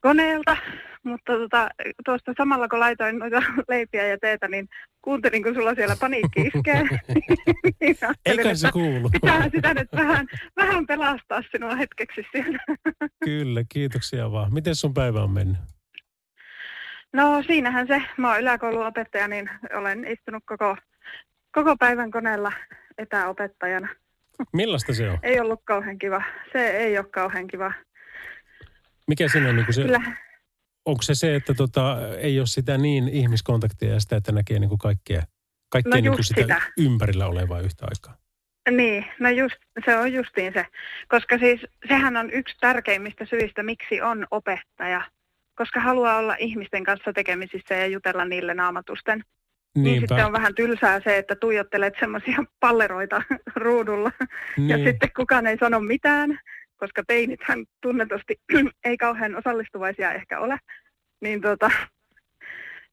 [0.00, 0.56] koneelta,
[1.04, 1.68] mutta tota,
[2.04, 4.68] tuosta samalla kun laitoin noita leipiä ja teetä, niin
[5.02, 6.82] kuuntelin, kun sulla siellä paniikki iskee.
[7.80, 9.10] niin Eikä se kuulu.
[9.10, 12.58] Pitää sitä nyt vähän, vähän pelastaa sinua hetkeksi siellä.
[13.24, 14.54] Kyllä, kiitoksia vaan.
[14.54, 15.58] Miten sun päivä on mennyt?
[17.12, 20.76] No siinähän se, mä oon yläkouluopettaja, niin olen istunut koko,
[21.52, 22.52] koko päivän koneella
[22.98, 23.88] etäopettajana.
[24.52, 25.18] Millaista se on?
[25.22, 26.22] ei ollut kauhean kiva.
[26.52, 27.72] Se ei ole kauhean kiva.
[29.08, 30.00] Mikä siinä on niin se Kyllä.
[30.86, 34.68] Onko se se, että tota, ei ole sitä niin ihmiskontaktia ja sitä, että näkee niin
[34.68, 35.22] kuin kaikkea,
[35.68, 36.62] kaikkea No niin kuin sitä, sitä.
[36.78, 38.16] ympärillä olevaa yhtä aikaa?
[38.70, 40.66] Niin, no just, se on justiin se.
[41.08, 45.02] Koska siis sehän on yksi tärkeimmistä syistä, miksi on opettaja.
[45.54, 49.24] Koska haluaa olla ihmisten kanssa tekemisissä ja jutella niille naamatusten.
[49.74, 50.00] Niin Niinpä.
[50.06, 53.22] sitten on vähän tylsää se, että tuijottelet semmoisia palleroita
[53.56, 54.10] ruudulla.
[54.68, 54.88] Ja Niin.
[54.88, 56.38] sitten kukaan ei sano mitään,
[56.76, 58.34] koska teinithän tunnetusti
[58.84, 60.58] ei kauhean osallistuvaisia ehkä ole.
[61.20, 61.70] Niin tota,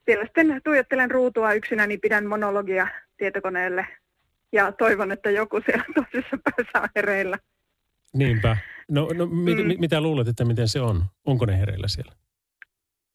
[0.05, 3.87] siellä sitten tuijottelen ruutua yksinä, niin pidän monologia tietokoneelle.
[4.51, 7.37] Ja toivon, että joku siellä toisessa päässä on hereillä.
[8.13, 8.57] Niinpä.
[8.89, 9.63] No, no mit, Mm.
[9.79, 11.03] mitä luulet, että miten se on?
[11.25, 12.11] Onko ne hereillä siellä?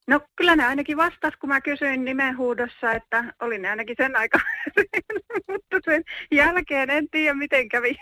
[0.07, 4.41] No kyllä ne ainakin vastas, kun mä kysyin nimenhuudossa, että oli ne ainakin sen aikaa.
[5.51, 7.95] mutta sen jälkeen en tiedä, miten kävi.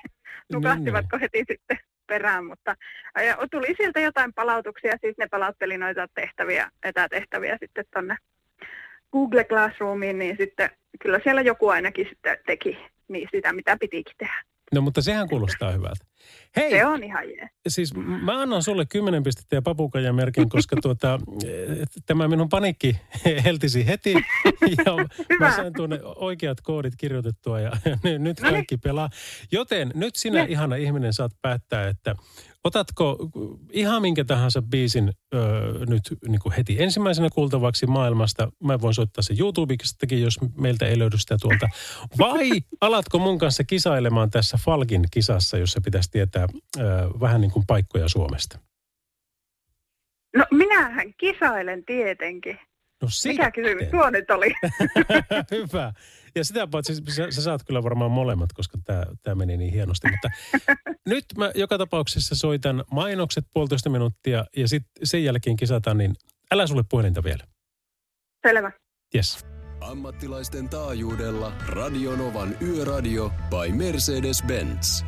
[0.54, 2.76] Nukahtivatko heti sitten perään, mutta
[3.26, 8.18] ja tuli sieltä jotain palautuksia, siis ne palautteli noita tehtäviä, etätehtäviä sitten tonne
[9.12, 10.70] Google Classroomiin, niin sitten
[11.02, 14.55] kyllä siellä joku ainakin sitten teki niin sitä, mitä pitikin tehdä.
[14.76, 16.06] No mutta sehän kuulostaa hyvältä.
[16.56, 17.50] Hei, Se on ihan jee.
[17.68, 21.20] siis m- mä annan sulle 10 pistettä ja papukajan merkin, koska tuota,
[22.06, 22.96] tämä minun panikki
[23.46, 24.14] heltisi heti.
[24.86, 27.72] Ja mä sain tuonne oikeat koodit kirjoitettua ja
[28.20, 29.10] nyt, kaikki pelaa.
[29.52, 30.46] Joten nyt sinä Ne.
[30.50, 32.16] ihana ihminen saat päättää, että
[32.66, 33.18] otatko
[33.72, 38.52] ihan minkä tahansa biisin öö, nyt niin kuin heti ensimmäisenä kuultavaksi maailmasta.
[38.64, 41.68] Mä voin soittaa sen YouTubestakin, jos meiltä ei löydy sitä tuolta.
[42.20, 42.52] Vai
[42.82, 46.48] alatko mun kanssa kisailemaan tässä Falkin kisassa, jossa pitäisi tietää
[46.80, 48.60] öö, vähän niin kuin paikkoja Suomesta?
[50.38, 52.60] No minähän kisailen tietenkin.
[53.02, 54.54] No Mikä kysymys tuo nyt oli?
[55.52, 55.94] Hyvä.
[56.36, 58.78] Ja sitä paitsi sä, sä saat kyllä varmaan molemmat, koska
[59.24, 60.08] tämä meni niin hienosti.
[60.12, 60.30] Mutta
[61.14, 66.16] nyt mä joka tapauksessa soitan mainokset puolitoista minuuttia ja sitten sen jälkeen kisataan, niin
[66.52, 67.44] älä sulle puhelinta vielä.
[68.48, 68.72] Selvä.
[69.16, 69.46] Yes.
[69.82, 75.06] Ammattilaisten taajuudella Radionovan Yöradio by Mercedes-Benz.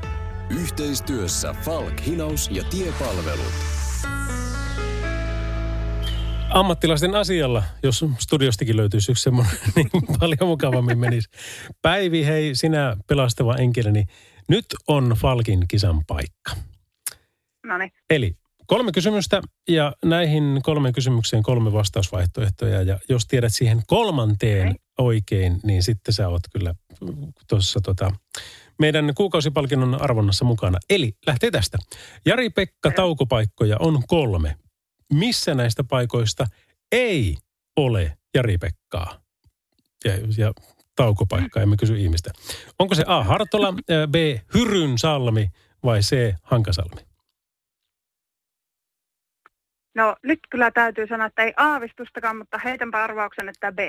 [0.50, 3.77] Yhteistyössä Falk, Hinaus ja Tiepalvelut.
[6.50, 11.30] Ammattilaisten asialla, jos studiostakin löytyisi yksi semmoinen, niin paljon mukavammin menisi.
[11.82, 14.08] Päivi, hei, sinä pelastava enkeli, niin
[14.48, 16.52] nyt on Falkin kisan paikka.
[17.66, 17.92] No niin.
[18.10, 18.36] Eli
[18.68, 22.82] kolme kysymystä ja näihin kolmeen kysymykseen kolme vastausvaihtoehtoja.
[22.82, 26.76] Ja jos tiedät siihen kolmanteen oikein, niin sitten sä oot kyllä
[27.50, 28.12] tuossa tota,
[28.80, 30.78] meidän kuukausipalkinnon arvonnassa mukana.
[30.90, 31.78] Eli lähtee tästä.
[32.26, 34.56] Jari-Pekka taukopaikkoja on kolme.
[35.14, 36.46] Missä näistä paikoista
[36.92, 37.36] ei
[37.76, 39.20] ole Jari-Pekkaa?
[40.06, 40.54] Ja, ja
[40.96, 42.32] taukopaikkaa, emme kysy ihmistä.
[42.80, 43.24] Onko se A.
[43.24, 43.74] Hartola,
[44.12, 44.16] B.
[44.54, 45.48] Hyryn salmi
[45.84, 46.34] vai C.
[46.44, 47.08] Hankasalmi?
[49.96, 53.80] No nyt kyllä täytyy sanoa, että ei aavistustakaan, mutta heitänpä arvauksen, että B.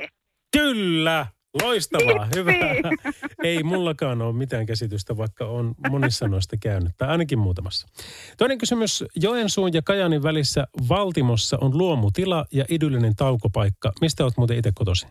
[0.53, 1.27] Kyllä!
[1.63, 2.53] Loistavaa, hyvä.
[2.53, 3.11] Jippi!
[3.43, 7.89] Ei mullakaan ole mitään käsitystä, vaikka on monissa noista käynyt, tai ainakin muutamassa.
[8.37, 9.05] Toinen kysymys.
[9.17, 13.93] Joensuun ja Kajanin välissä Valtimossa on luomutila ja idyllinen taukopaikka.
[14.01, 15.07] Mistä olet muuten itse kotosi?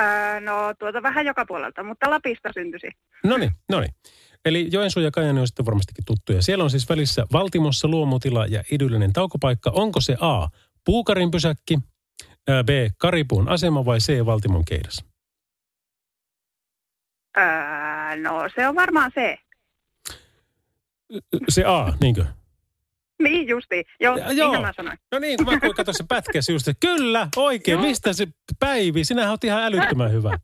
[0.00, 2.86] Öö, no tuota vähän joka puolelta, mutta Lapista syntyisi.
[3.24, 3.94] No niin, no niin.
[4.44, 6.42] Eli Joensuu ja Kajani on sitten varmastikin tuttuja.
[6.42, 9.70] Siellä on siis välissä Valtimossa luomutila ja idyllinen taukopaikka.
[9.70, 10.48] Onko se A.
[10.84, 11.78] Puukarin pysäkki,
[12.46, 12.68] B.
[12.98, 14.26] Karipuun asema vai C.
[14.26, 15.04] Valtimon keidas?
[17.38, 19.38] Öö, no se on varmaan se.
[21.48, 22.24] Se A, niinkö?
[23.22, 23.84] Niin justi.
[24.00, 24.60] Joo, Ja- niin joo.
[24.60, 24.98] mä sanoin.
[25.12, 27.82] No niin, kun mä katsoin se pätkäs just, kyllä, oikein, Joo.
[27.82, 28.26] mistä se
[28.58, 29.04] Päivi?
[29.04, 30.38] Sinähän oot ihan älyttömän hyvä.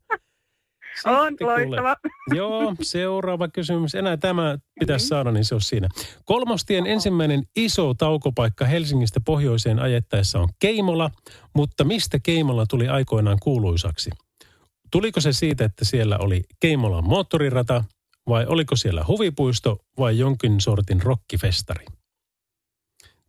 [1.05, 1.53] On kuule.
[1.53, 1.95] loistava.
[2.35, 3.95] Joo, seuraava kysymys.
[3.95, 5.89] Enää tämä pitäisi saada, niin se on siinä.
[6.25, 11.11] Kolmostien ensimmäinen iso taukopaikka Helsingistä pohjoiseen ajettaessa on Keimola,
[11.55, 14.09] mutta mistä Keimola tuli aikoinaan kuuluisaksi?
[14.91, 17.83] Tuliko se siitä, että siellä oli Keimolan moottorirata,
[18.29, 21.85] vai oliko siellä huvipuisto, vai jonkin sortin rokkifestari?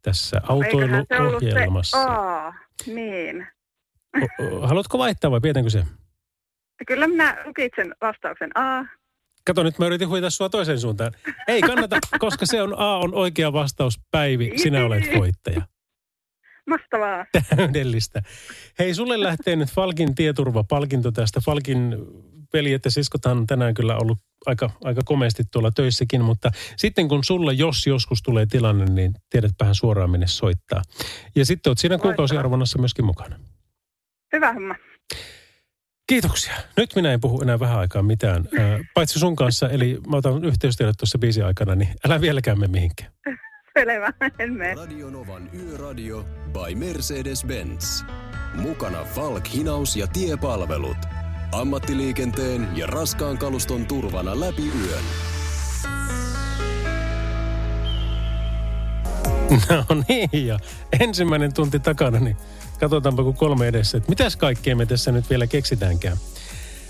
[0.03, 2.03] Tässä Eiköhän se ollut se autoiluohjelmassa.
[2.03, 2.53] A.
[2.87, 3.47] Niin.
[4.23, 5.85] O- o- Haluatko vaihtaa vai pidetäänkö se?
[6.87, 8.85] Kyllä minä lukitsen vastauksen A.
[9.47, 11.13] Kato, nyt mä yritin huita sua toiseen suuntaan.
[11.49, 14.01] Ei kannata, koska se on A on oikea vastaus.
[14.11, 15.63] Päivi, sinä olet voittaja.
[16.67, 17.27] Mahtavaa.
[17.57, 18.23] Täydellistä.
[18.79, 21.41] Hei, sulle lähtee nyt Falkin tieturvapalkinto tästä.
[21.41, 21.97] Falkin
[22.53, 27.25] veljet ja siskothan on tänään kyllä ollut aika, aika komeasti tuolla töissäkin, mutta sitten kun
[27.25, 30.83] sulla, jos joskus tulee tilanne, niin tiedätpähän suoraan minne soittaa.
[31.37, 33.37] Ja sitten oot siinä kuukausiarvonnassa myöskin mukana.
[34.33, 34.75] Hyvä homma.
[36.07, 36.55] Kiitoksia.
[36.77, 39.69] Nyt minä en puhu enää vähän aikaa mitään, ää, paitsi sun kanssa.
[39.69, 43.13] Eli mä otan yhteystiedot tuossa biisin aikana, niin älä vieläkään mene mihinkään.
[43.79, 44.75] Selvä, en mene.
[44.75, 48.05] Radionovan Yöradio by Mercedes-Benz.
[48.55, 50.97] Mukana Falk, hinaus ja tiepalvelut.
[51.53, 55.05] Ammattiliikenteen ja raskaan kaluston turvana läpi yön.
[59.69, 60.59] No niin, ja
[61.01, 62.37] ensimmäinen tunti takana, niin
[62.85, 66.17] katsotaanpa kun kolme edessä, että mitäs kaikkea me tässä nyt vielä keksitäänkään.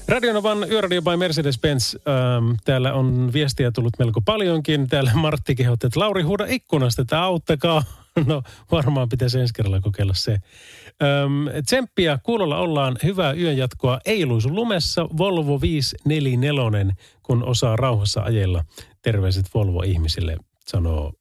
[0.08, 1.96] Radionovan Yöradio by Mercedes-Benz.
[2.08, 4.88] Ähm, täällä on viestiä tullut melko paljonkin.
[4.88, 7.82] Täällä Martti kehotti, että Lauri huuda ikkunasta, että auttakaa.
[8.26, 10.32] No varmaan pitäisi ensi kerralla kokeilla se.
[10.32, 12.96] Ähm, tsemppiä, kuulolla ollaan.
[13.02, 14.00] Hyvää yön jatkoa.
[14.04, 15.08] Ei luisu lumessa.
[15.16, 18.64] Volvo 544, kun osaa rauhassa ajella.
[19.02, 21.12] Terveiset Volvo-ihmisille, sanoo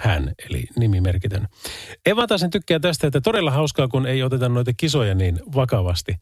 [0.00, 1.48] hän, eli nimimerkitön.
[2.06, 6.14] Eva taas tykkää tästä, että todella hauskaa, kun ei oteta noita kisoja niin vakavasti.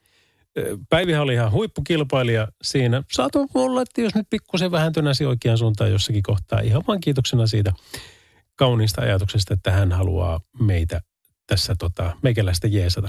[0.88, 3.02] Päivihän oli ihan huippukilpailija siinä.
[3.12, 6.60] Saatu mulla, että jos nyt pikkusen vähän tönäsi oikeaan suuntaan jossakin kohtaa.
[6.60, 7.72] Ihan vaan kiitoksena siitä
[8.56, 11.00] kauniista ajatuksesta, että hän haluaa meitä
[11.46, 13.08] tässä tota, meikäläistä jeesata.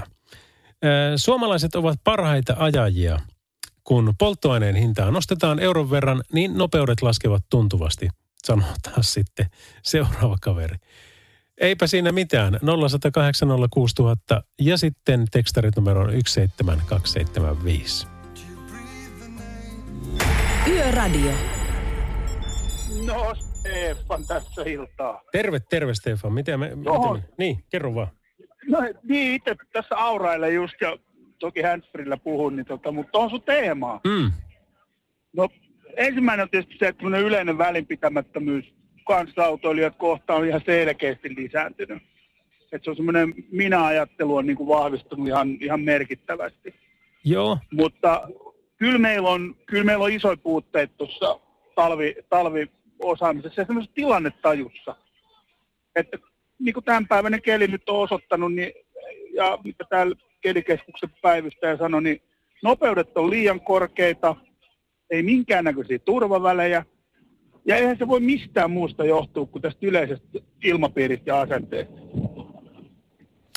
[1.16, 3.18] Suomalaiset ovat parhaita ajajia.
[3.84, 8.08] Kun polttoaineen hintaa nostetaan euron verran, niin nopeudet laskevat tuntuvasti,
[8.46, 9.46] sanoo taas sitten
[9.82, 10.76] seuraava kaveri.
[11.58, 12.58] Eipä siinä mitään.
[12.62, 18.06] 0108 06000 ja sitten tekstarit numero on 17275.
[20.68, 21.32] Yöradio.
[23.06, 25.22] No Stefan tässä iltaa.
[25.32, 26.32] Terve, terve Stefan.
[26.32, 28.08] Miten me, miten me, niin, kerro vaan.
[28.68, 30.96] No niin, itse tässä aurailen just ja
[31.38, 34.00] toki handsfreellä puhun, niin tota, mutta on sun teemaa.
[34.04, 34.32] Mm.
[35.36, 35.48] No
[35.96, 42.02] ensimmäinen on tietysti se, että yleinen välinpitämättömyys kanssaautoilijat kohtaan on ihan selkeästi lisääntynyt.
[42.72, 46.74] Että se on semmoinen minä-ajattelu on niin kuin vahvistunut ihan, ihan merkittävästi.
[47.24, 48.28] Joo, Mutta
[48.76, 51.40] kyllä meillä on, kyllä meillä on isoja puutteita tuossa
[51.74, 54.96] talvi, talviosaamisessa ja semmoisessa tilannetajussa.
[55.96, 56.18] Että
[56.58, 58.72] niin kuin tämänpäiväinen keli nyt on osoittanut, niin,
[59.34, 62.22] ja mitä täällä kelikeskuksen päivystäjä sanoi, niin
[62.62, 64.36] nopeudet on liian korkeita,
[65.10, 66.84] ei minkäännäköisiä turvavälejä,
[67.64, 71.94] ja eihän se voi mistään muusta johtua kuin tästä yleisestä ilmapiiristä ja asenteesta.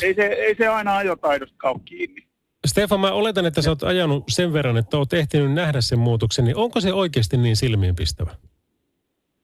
[0.04, 2.30] Ei se, ei se aina ajotaidosta ole kiinni.
[2.68, 6.46] Stefan, mä oletan, että sä oot ajanut sen verran, että oot ehtinyt nähdä sen muutoksen,
[6.46, 8.36] niin onko se oikeasti niin silmiinpistävä?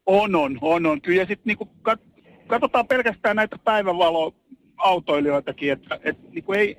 [0.05, 1.01] On, on, on, on.
[1.01, 6.77] Kyllä sitten niinku kat- katsotaan pelkästään näitä päivävaloautoilijoitakin, että et, niinku ei,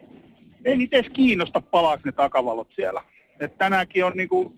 [0.64, 3.02] ei niitä edes kiinnosta palaako ne takavalot siellä.
[3.40, 4.56] Et tänäänkin on niinku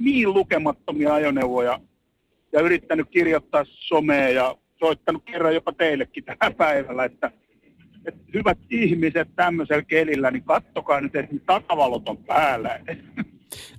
[0.00, 1.80] niin lukemattomia ajoneuvoja
[2.52, 7.30] ja yrittänyt kirjoittaa someen ja soittanut kerran jopa teillekin tänä päivällä, että,
[8.04, 12.80] että hyvät ihmiset tämmöisellä kelillä, niin kattokaa nyt, että takavalot on päällä.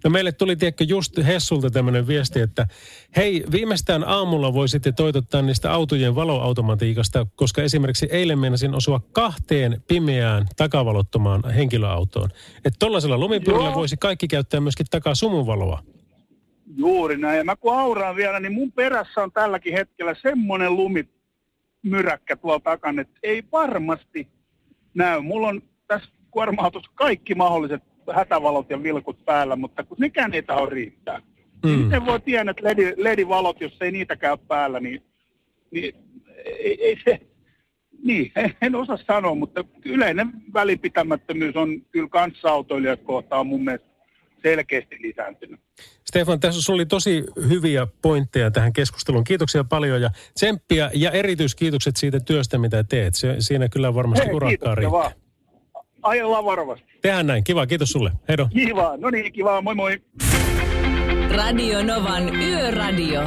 [0.03, 2.67] No meille tuli, tiedätkö, just Hessulta tämmöinen viesti, että
[3.15, 10.47] hei, viimeistään aamulla voisitte toitottaa niistä autojen valoautomatiikasta, koska esimerkiksi eilen meinasin osua kahteen pimeään
[10.58, 12.29] takavalottomaan henkilöautoon.
[12.58, 15.84] Että tollaisella lumipyörällä voisi kaikki käyttää myöskin takaa sumuvaloa.
[16.77, 17.38] Juuri näin.
[17.38, 23.01] Ja mä kun auraan vielä, niin mun perässä on tälläkin hetkellä semmoinen lumimyräkkä tuolla takana,
[23.01, 24.27] että ei varmasti
[24.93, 25.21] näy.
[25.21, 30.65] Mulla on tässä kuorma-autossa kaikki mahdolliset hätävalot ja vilkut päällä, mutta kun nekään ei taho
[30.65, 31.21] riittää.
[31.63, 31.71] Mm.
[31.71, 31.77] Mm.
[31.77, 35.03] Miten voi tiedä, että ledi, ledivalot, jos ei niitä käy päällä, niin,
[35.71, 35.95] niin
[36.45, 37.19] ei, ei se,
[38.03, 43.88] niin, en osaa sanoa, mutta yleinen välipitämättömyys on kyllä kanssaautoilijat kohtaan mun mielestä
[44.41, 45.60] selkeästi lisääntynyt.
[46.08, 49.23] Stefan, tässä oli tosi hyviä pointteja tähän keskusteluun.
[49.23, 53.15] Kiitoksia paljon ja tsemppiä ja erityiskiitokset siitä työstä, mitä teet.
[53.15, 54.91] Se, siinä kyllä varmasti Hei, urakkaa riittää.
[54.91, 55.12] vaan.
[56.02, 56.86] Ajellaan varovasti.
[57.02, 57.43] Tehdään näin.
[57.43, 58.12] Kiva, kiitos sulle.
[58.30, 58.47] Heido.
[58.54, 60.02] Kiva, no niin, kiva, moi moi.
[61.36, 63.21] Radio Novan Yöradio.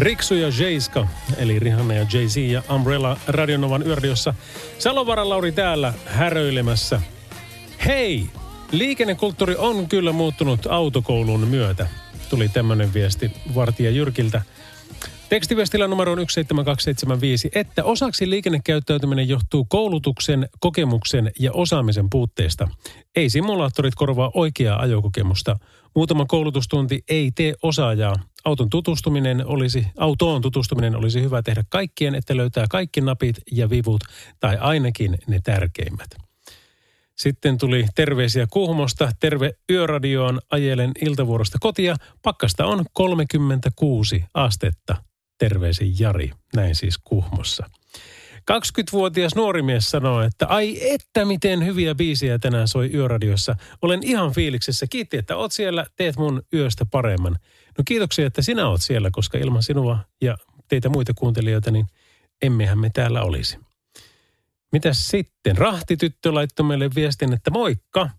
[0.00, 4.34] Riksu ja Jeiska, eli Rihanna ja Jay-Z ja Umbrella Radionovan yöradiossa.
[4.78, 7.00] Salovaran Lauri täällä häröilemässä.
[7.86, 8.26] Hei!
[8.72, 11.86] Liikennekulttuuri on kyllä muuttunut autokoulun myötä.
[12.30, 14.42] Tuli tämmöinen viesti Vartija Jyrkiltä.
[15.30, 22.68] Tekstiviestillä numero on 17275, että osaksi liikennekäyttäytyminen johtuu koulutuksen, kokemuksen ja osaamisen puutteesta.
[23.16, 25.56] Ei simulaattorit korvaa oikeaa ajokokemusta.
[25.94, 28.14] Muutama koulutustunti ei tee osaajaa.
[28.44, 34.00] Auton tutustuminen olisi, autoon tutustuminen olisi hyvä tehdä kaikkien, että löytää kaikki napit ja vivut,
[34.40, 36.16] tai ainakin ne tärkeimmät.
[37.16, 39.12] Sitten tuli terveisiä Kuhmosta.
[39.20, 40.40] Terve Yöradioon.
[40.50, 41.96] Ajelen iltavuorosta kotia.
[42.22, 45.09] Pakkasta on 36 astetta.
[45.40, 46.30] Terveisin Jari.
[46.56, 47.70] Näin siis Kuhmossa.
[48.40, 53.56] 20-vuotias nuori mies sanoo, että ai että miten hyviä biisejä tänään soi Yöradiossa.
[53.82, 54.86] Olen ihan fiiliksessä.
[54.90, 55.86] Kiitti, että oot siellä.
[55.96, 57.36] Teet mun yöstä paremman.
[57.78, 60.36] No kiitoksia, että sinä oot siellä, koska ilman sinua ja
[60.68, 61.86] teitä muita kuuntelijoita, niin
[62.42, 63.58] emmehän me täällä olisi.
[64.72, 65.58] Mitäs sitten?
[65.58, 68.10] Rahtityttö laittoi meille viestin, että moikka.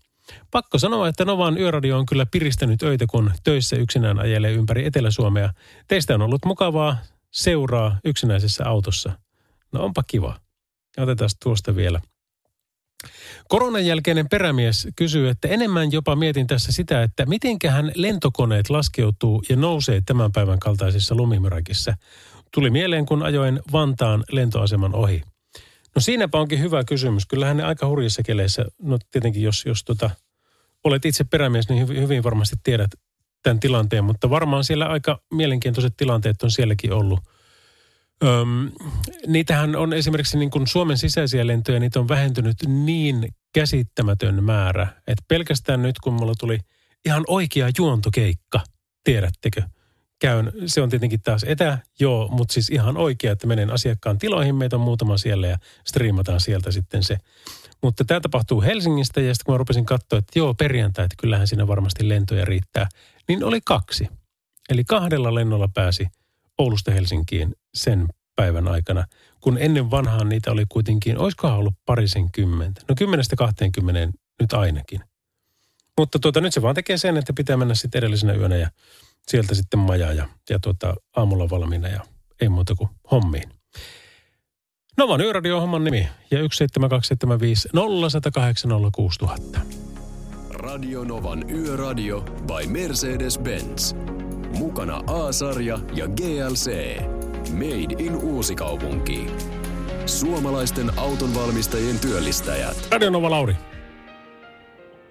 [0.50, 5.52] Pakko sanoa, että Novan yöradio on kyllä piristänyt öitä, kun töissä yksinään ajelee ympäri Etelä-Suomea.
[5.88, 6.96] Teistä on ollut mukavaa
[7.32, 9.12] seuraa yksinäisessä autossa.
[9.72, 10.40] No onpa kiva.
[10.98, 12.00] Otetaan tuosta vielä.
[13.48, 19.56] Koronan jälkeinen perämies kysyy, että enemmän jopa mietin tässä sitä, että mitenköhän lentokoneet laskeutuu ja
[19.56, 21.96] nousee tämän päivän kaltaisessa lumimyräkissä.
[22.54, 25.22] Tuli mieleen, kun ajoin Vantaan lentoaseman ohi.
[25.94, 27.26] No siinäpä onkin hyvä kysymys.
[27.26, 30.10] Kyllähän ne aika hurjissa keleissä, no tietenkin jos, jos tota,
[30.84, 32.90] olet itse perämies, niin hyvin varmasti tiedät
[33.42, 37.20] tämän tilanteen, mutta varmaan siellä aika mielenkiintoiset tilanteet on sielläkin ollut.
[38.24, 38.70] Öm,
[39.26, 45.24] niitähän on esimerkiksi niin kuin Suomen sisäisiä lentoja, niitä on vähentynyt niin käsittämätön määrä, että
[45.28, 46.58] pelkästään nyt kun mulla tuli
[47.04, 48.60] ihan oikea juontokeikka,
[49.04, 49.62] tiedättekö,
[50.22, 54.54] käyn, se on tietenkin taas etä, joo, mutta siis ihan oikea, että menen asiakkaan tiloihin,
[54.54, 57.18] meitä on muutama siellä ja striimataan sieltä sitten se.
[57.82, 61.48] Mutta tämä tapahtuu Helsingistä ja sitten kun mä rupesin katsoa, että joo, perjantai, että kyllähän
[61.48, 62.88] siinä varmasti lentoja riittää,
[63.28, 64.08] niin oli kaksi.
[64.68, 66.06] Eli kahdella lennolla pääsi
[66.58, 68.06] Oulusta Helsinkiin sen
[68.36, 69.04] päivän aikana,
[69.40, 72.80] kun ennen vanhaan niitä oli kuitenkin, olisikohan ollut parisen kymmentä.
[72.88, 75.00] No kymmenestä kahteenkymmeneen nyt ainakin.
[75.98, 78.70] Mutta tuota, nyt se vaan tekee sen, että pitää mennä sitten edellisenä yönä ja
[79.28, 82.00] sieltä sitten maja ja, ja tuota, aamulla valmiina ja
[82.40, 83.50] ei muuta kuin hommiin.
[84.98, 89.91] Novan Yöradio homman nimi ja 17275 0108
[90.72, 90.82] 06000.
[90.82, 93.94] Radio Novan Yöradio by Mercedes-Benz.
[94.58, 96.96] Mukana A-sarja ja GLC.
[97.52, 99.26] Made in Uusikaupunki.
[100.06, 102.88] Suomalaisten autonvalmistajien työllistäjät.
[102.92, 103.54] Radio Nova Lauri.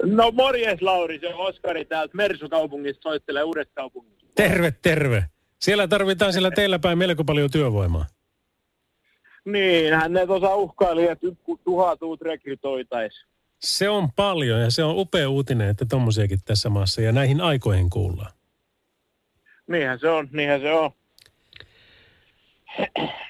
[0.03, 4.25] No morjes Lauri, se on Oskari täältä Mersukaupungista soittelee uudesta kaupungista.
[4.35, 5.25] Terve, terve.
[5.59, 8.05] Siellä tarvitaan siellä teillä päin melko paljon työvoimaa.
[9.45, 11.27] Niin, hän ne tuossa uhkaili, että
[11.63, 13.30] tuhat uut rekrytoitais.
[13.63, 17.89] Se on paljon ja se on upea uutinen, että tommosiakin tässä maassa ja näihin aikoihin
[17.89, 18.31] kuullaan.
[19.67, 20.91] Niinhän se on, niinhän se on.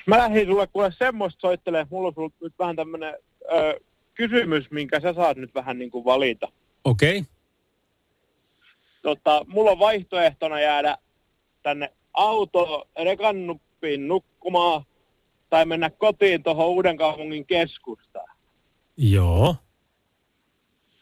[0.05, 3.13] Mä lähdin sulle kuule semmoista soittelee, mulla on sulla nyt vähän tämmönen
[3.53, 3.79] ö,
[4.13, 6.47] kysymys, minkä sä saat nyt vähän niin kuin valita.
[6.83, 7.17] Okei.
[7.17, 7.31] Okay.
[9.01, 10.97] Tota, mulla on vaihtoehtona jäädä
[11.63, 14.83] tänne auto rekannuppiin nukkumaan
[15.49, 18.37] tai mennä kotiin tuohon Uuden kaupungin keskustaan.
[18.97, 19.55] Joo.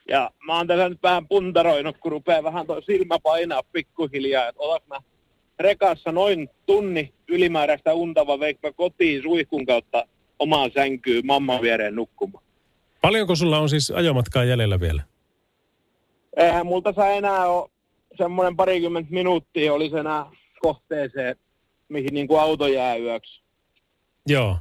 [0.09, 4.61] Ja mä oon tässä nyt vähän puntaroinut, kun rupeaa vähän tuo silmä painaa pikkuhiljaa, että
[4.61, 4.99] otas mä
[5.59, 10.07] rekassa noin tunni ylimääräistä untava veikka kotiin suihkun kautta
[10.39, 12.43] omaan sänkyyn mamman viereen nukkumaan.
[13.01, 15.03] Paljonko sulla on siis ajomatkaa jäljellä vielä?
[16.37, 17.69] Eihän multa saa enää ole
[18.17, 20.25] semmoinen parikymmentä minuuttia olisi enää
[20.59, 21.35] kohteeseen,
[21.89, 23.41] mihin niin kuin auto jää yöksi.
[24.27, 24.57] Joo.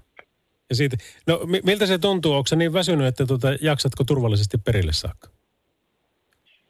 [0.71, 2.33] Ja siitä, no miltä se tuntuu?
[2.33, 5.38] Onko se niin väsynyt, että tuota, jaksatko turvallisesti perille saakka?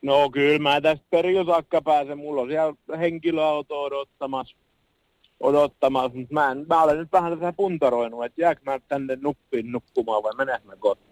[0.03, 2.19] No kyllä mä tästä perille saakka pääsen.
[2.19, 4.57] Mulla on siellä henkilöauto odottamassa.
[5.41, 6.19] odottamassa.
[6.19, 10.23] Mutta mä, en, mä olen nyt vähän tässä puntaroinut, että jääkö mä tänne nuppiin nukkumaan
[10.23, 11.09] vai menekö mä kotiin.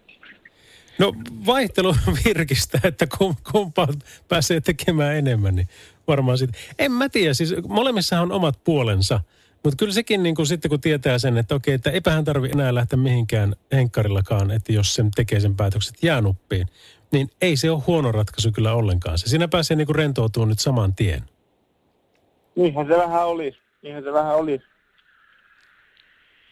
[0.99, 1.13] No
[1.45, 1.95] vaihtelu
[2.25, 3.07] virkistä, että
[3.51, 3.87] kumpaa
[4.27, 5.67] pääsee tekemään enemmän, niin
[6.07, 6.61] varmaan sitten.
[6.79, 9.19] En mä tiedä, siis molemmissahan on omat puolensa.
[9.67, 12.75] Mutta kyllä sekin niin kuin sitten kun tietää sen, että okei, että eipähän tarvi enää
[12.75, 16.67] lähteä mihinkään henkkarillakaan, että jos sen tekee sen päätökset jäänuppiin,
[17.11, 19.17] niin ei se ole huono ratkaisu kyllä ollenkaan.
[19.17, 21.23] Se siinä pääsee niin rentoutumaan nyt saman tien.
[22.55, 23.57] Niinhän se vähän olisi.
[23.81, 24.65] Niinhän se vähän olisi.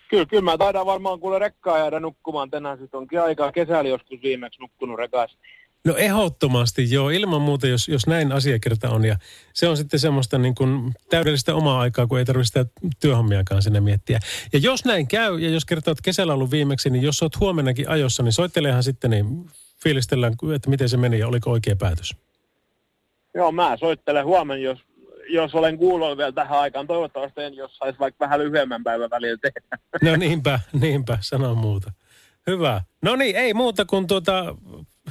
[0.10, 2.78] Kyllä, kyllä mä taidan varmaan kuule rekkaa jäädä nukkumaan tänään.
[2.78, 5.38] Sitten onkin aikaa kesällä joskus viimeksi nukkunut rekassa.
[5.86, 9.06] No ehdottomasti joo, ilman muuta, jos, jos näin asiakirta on.
[9.06, 9.18] Ja
[9.54, 12.66] se on sitten semmoista niin kuin täydellistä omaa aikaa, kun ei tarvitse sitä
[13.00, 14.20] työhommiakaan sinne miettiä.
[14.54, 17.90] Ja jos näin käy, ja jos kertoo, että kesällä ollut viimeksi, niin jos olet huomennakin
[17.90, 19.50] ajossa, niin soittelehan sitten, niin
[19.84, 22.16] fiilistellään, että miten se meni ja oliko oikea päätös.
[23.34, 24.80] Joo, mä soittelen huomenna, jos,
[25.30, 26.88] jos olen kuullut vielä tähän aikaan.
[26.88, 29.78] Toivottavasti en, jos saisi vaikka vähän lyhyemmän päivän välillä tehdä.
[30.12, 31.92] No niinpä, niinpä, sano muuta.
[32.48, 32.82] Hyvä.
[33.02, 34.56] No niin, ei muuta kuin tuota,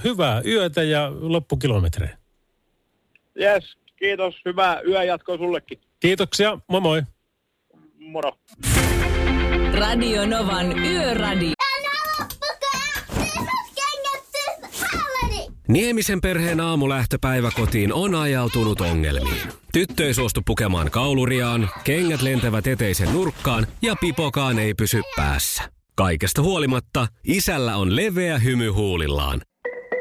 [0.05, 2.19] hyvää yötä ja loppukilometrejä.
[3.41, 4.35] Yes, kiitos.
[4.45, 5.81] Hyvää yöjatkoa sullekin.
[6.01, 6.59] Kiitoksia.
[6.69, 7.03] Moi moi.
[7.99, 8.33] Moro.
[9.79, 11.55] Radio Novan Yöradio.
[15.69, 19.49] Niemisen perheen aamulähtöpäivä kotiin on ajautunut ongelmiin.
[19.73, 25.63] Tyttö ei suostu pukemaan kauluriaan, kengät lentävät eteisen nurkkaan ja pipokaan ei pysy päässä.
[25.97, 29.41] Kaikesta huolimatta, isällä on leveä hymy huulillaan.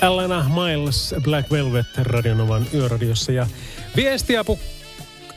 [0.00, 3.32] Alana Miles, Black Velvet, Radionovan yöradiossa.
[3.32, 3.46] Ja
[3.96, 4.58] viestiapu,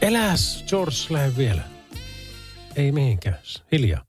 [0.01, 1.61] eläs George, lähde vielä.
[2.75, 3.37] Ei mihinkään,
[3.71, 4.05] hiljaa.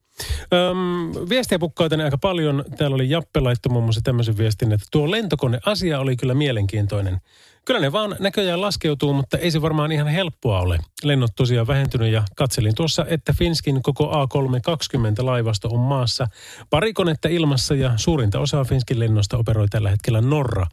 [0.53, 2.65] Öm, viestiä pukkaa tänne aika paljon.
[2.79, 7.21] Täällä oli Jappe laitto muun muassa tämmöisen viestin, että tuo lentokone-asia oli kyllä mielenkiintoinen.
[7.65, 10.79] Kyllä ne vaan näköjään laskeutuu, mutta ei se varmaan ihan helppoa ole.
[11.03, 16.27] Lennot tosiaan vähentynyt ja katselin tuossa, että Finskin koko A320 laivasto on maassa.
[16.71, 20.67] Pari konetta ilmassa ja suurinta osaa Finskin lennosta operoi tällä hetkellä Norra,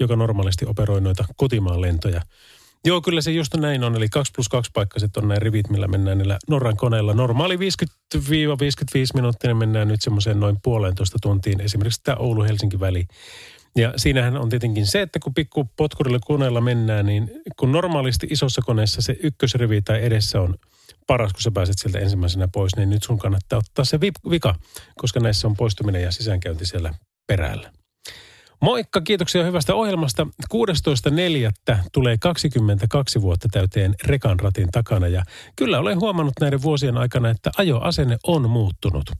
[0.00, 2.22] joka normaalisti operoi noita kotimaan lentoja.
[2.84, 3.96] Joo, kyllä se just näin on.
[3.96, 7.14] Eli 2 plus 2 paikkaiset on nämä rivit, millä mennään niillä Norran koneilla.
[7.14, 7.58] Normaali 50-55
[9.14, 11.60] minuuttia mennään nyt semmoiseen noin puolentoista tuntiin.
[11.60, 13.06] Esimerkiksi tämä Oulu-Helsinki väli.
[13.78, 18.62] Ja siinähän on tietenkin se, että kun pikku potkurilla koneella mennään, niin kun normaalisti isossa
[18.62, 20.54] koneessa se ykkösrivi tai edessä on
[21.06, 24.54] paras, kun sä pääset sieltä ensimmäisenä pois, niin nyt sun kannattaa ottaa se vika,
[24.96, 26.94] koska näissä on poistuminen ja sisäänkäynti siellä
[27.26, 27.72] perällä.
[28.60, 30.26] Moikka, kiitoksia hyvästä ohjelmasta.
[30.54, 31.78] 16.4.
[31.92, 35.22] tulee 22 vuotta täyteen rekan ratin takana ja
[35.56, 39.10] kyllä olen huomannut näiden vuosien aikana, että ajoasenne on muuttunut.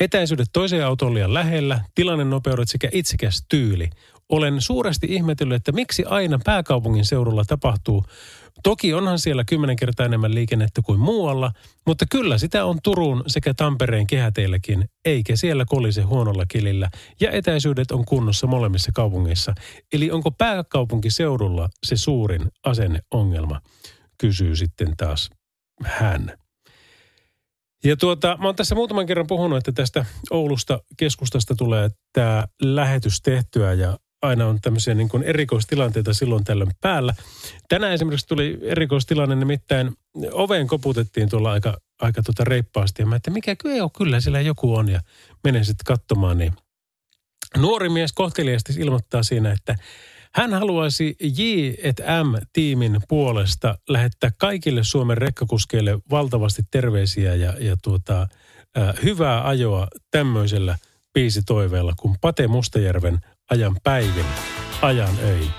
[0.00, 3.90] Etäisyydet toiseen autoon liian lähellä, tilannenopeudet sekä itsekäs tyyli.
[4.28, 8.04] Olen suuresti ihmetellyt, että miksi aina pääkaupungin seudulla tapahtuu.
[8.62, 11.52] Toki onhan siellä kymmenen kertaa enemmän liikennettä kuin muualla,
[11.86, 16.90] mutta kyllä sitä on Turun sekä Tampereen kehäteilläkin, eikä siellä kolise huonolla kilillä.
[17.20, 19.54] Ja etäisyydet on kunnossa molemmissa kaupungeissa.
[19.92, 23.60] Eli onko pääkaupunkiseudulla se suurin asenneongelma,
[24.18, 25.30] kysyy sitten taas
[25.84, 26.32] hän.
[27.84, 33.22] Ja tuota, mä oon tässä muutaman kerran puhunut, että tästä Oulusta keskustasta tulee tämä lähetys
[33.22, 37.14] tehtyä ja aina on tämmöisiä niin kuin erikoistilanteita silloin tällöin päällä.
[37.68, 39.90] Tänään esimerkiksi tuli erikoistilanne, nimittäin
[40.32, 43.02] oveen koputettiin tuolla aika, aika tota reippaasti.
[43.02, 45.00] Ja mä että mikä kyllä, joo, kyllä siellä joku on ja
[45.44, 46.38] menen sitten katsomaan.
[46.38, 46.52] Niin
[47.56, 49.76] nuori mies kohteliaasti ilmoittaa siinä, että
[50.34, 58.26] hän haluaisi J&M-tiimin puolesta lähettää kaikille Suomen rekkakuskeille valtavasti terveisiä ja, ja tuota,
[58.78, 60.78] äh, hyvää ajoa tämmöisellä
[61.12, 63.18] biisitoiveella kuin Pate Mustajärven
[63.50, 64.26] ajan päivin,
[64.82, 65.50] ajan öin.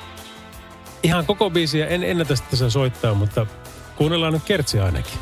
[1.04, 3.46] Ihan koko biisiä en ennätä tässä soittaa, mutta
[3.96, 5.20] kuunnellaan nyt kertsi ainakin.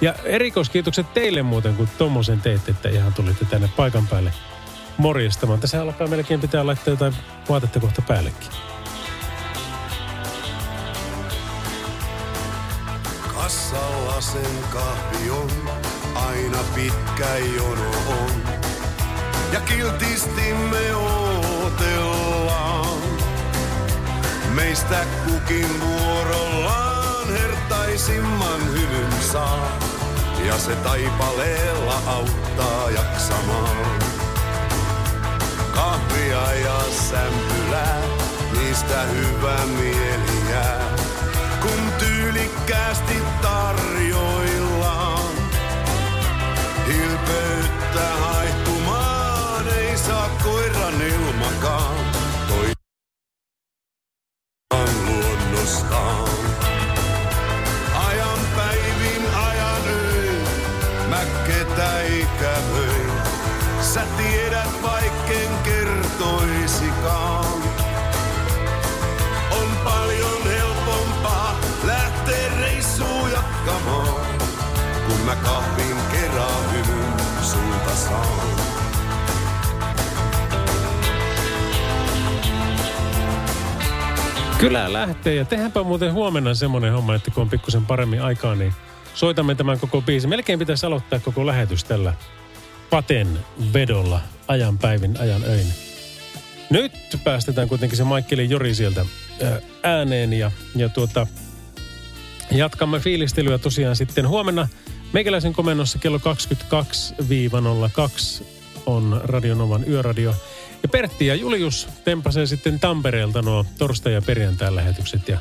[0.00, 4.32] Ja erikoiskiitokset teille muuten, kun tommosen teitte, että ihan tulitte tänne paikan päälle–
[4.98, 5.60] morjestamaan.
[5.60, 7.16] Tässä alkaa melkein pitää laittaa jotain
[7.48, 8.48] vaatetta kohta päällekin.
[13.34, 15.50] Kassalla sen kahvi on,
[16.14, 18.42] aina pitkä jono on.
[19.52, 22.98] Ja kiltisti me ootellaan.
[24.54, 29.78] Meistä kukin vuorollaan hertaisimman hyvyn saa.
[30.46, 34.15] Ja se taipaleella auttaa jaksamaan
[35.76, 38.02] kahvia ja sämpylää,
[38.58, 40.96] niistä hyvä mieli jää.
[41.60, 45.34] Kun tyylikkäästi tarjoillaan,
[46.86, 51.96] hilpeyttä haihtumaan ei saa koiran ilmakaan.
[52.48, 52.72] Toi
[55.06, 56.28] luonnostaan.
[58.08, 60.42] Ajan päivin, ajan öin,
[61.08, 63.12] mä ketä ikävöin.
[63.80, 65.15] Sä tiedät vaikken
[84.58, 88.72] Kyllä lähtee ja tehdäänpä muuten huomenna semmoinen homma, että kun on pikkusen paremmin aikaa, niin
[89.14, 90.30] soitamme tämän koko biisin.
[90.30, 92.14] Melkein pitäisi aloittaa koko lähetys tällä
[92.90, 93.38] Paten
[93.72, 95.66] vedolla ajan päivin, ajan öin.
[96.70, 96.92] Nyt
[97.24, 99.06] päästetään kuitenkin se Maikkelin Jori sieltä
[99.82, 101.26] ääneen ja, ja tuota,
[102.50, 104.68] jatkamme fiilistelyä tosiaan sitten huomenna
[105.12, 106.20] meikäläisen komennossa kello 22-02
[108.86, 110.34] on Radionovan yöradio.
[110.82, 115.38] Ja Pertti ja Julius tempasee sitten Tampereelta nuo torstai- ja perjantai lähetykset ja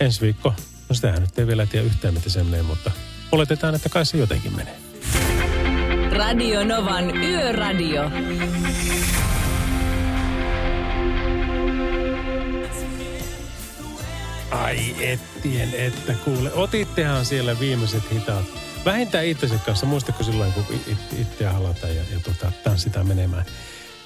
[0.00, 0.54] ensi viikko,
[0.88, 2.90] no sitähän nyt ei vielä tiedä yhtään miten se menee, mutta
[3.32, 4.76] oletetaan, että kai se jotenkin menee.
[6.10, 8.10] Radio Novan Yöradio.
[14.50, 16.52] Ai ettien, että kuule.
[16.52, 18.44] Otittehan siellä viimeiset hitaat.
[18.84, 19.86] Vähintään itsensä kanssa.
[19.86, 23.44] Muistatko silloin, kun it- itseä halata ja, ja tota, tanssitaan menemään.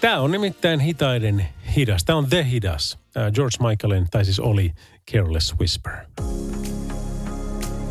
[0.00, 1.46] Tämä on nimittäin hitaiden
[1.76, 2.04] hidas.
[2.04, 2.98] Tämä on The Hidas.
[3.16, 4.72] Äh, George Michaelin, tai siis oli
[5.12, 5.92] Careless Whisper.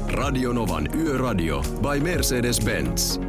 [0.07, 3.21] Radionovan Yöradio by Mercedes-Benz.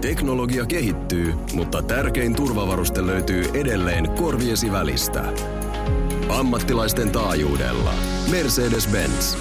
[0.00, 5.24] Teknologia kehittyy, mutta tärkein turvavaruste löytyy edelleen korviesi välistä.
[6.28, 7.94] Ammattilaisten taajuudella.
[8.30, 9.38] Mercedes-Benz.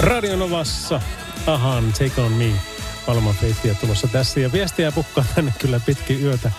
[0.00, 1.00] Radionovassa
[1.46, 2.69] Ahan Take On Me.
[3.06, 6.50] Palman feittiä tulossa tässä ja viestiä pukkaa tänne kyllä pitkin yötä.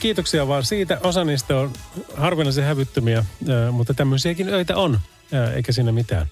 [0.00, 1.00] Kiitoksia vaan siitä.
[1.02, 1.72] Osa niistä on
[2.16, 3.24] harvinaisen hävyttömiä,
[3.72, 5.00] mutta tämmöisiäkin öitä on,
[5.54, 6.26] eikä siinä mitään.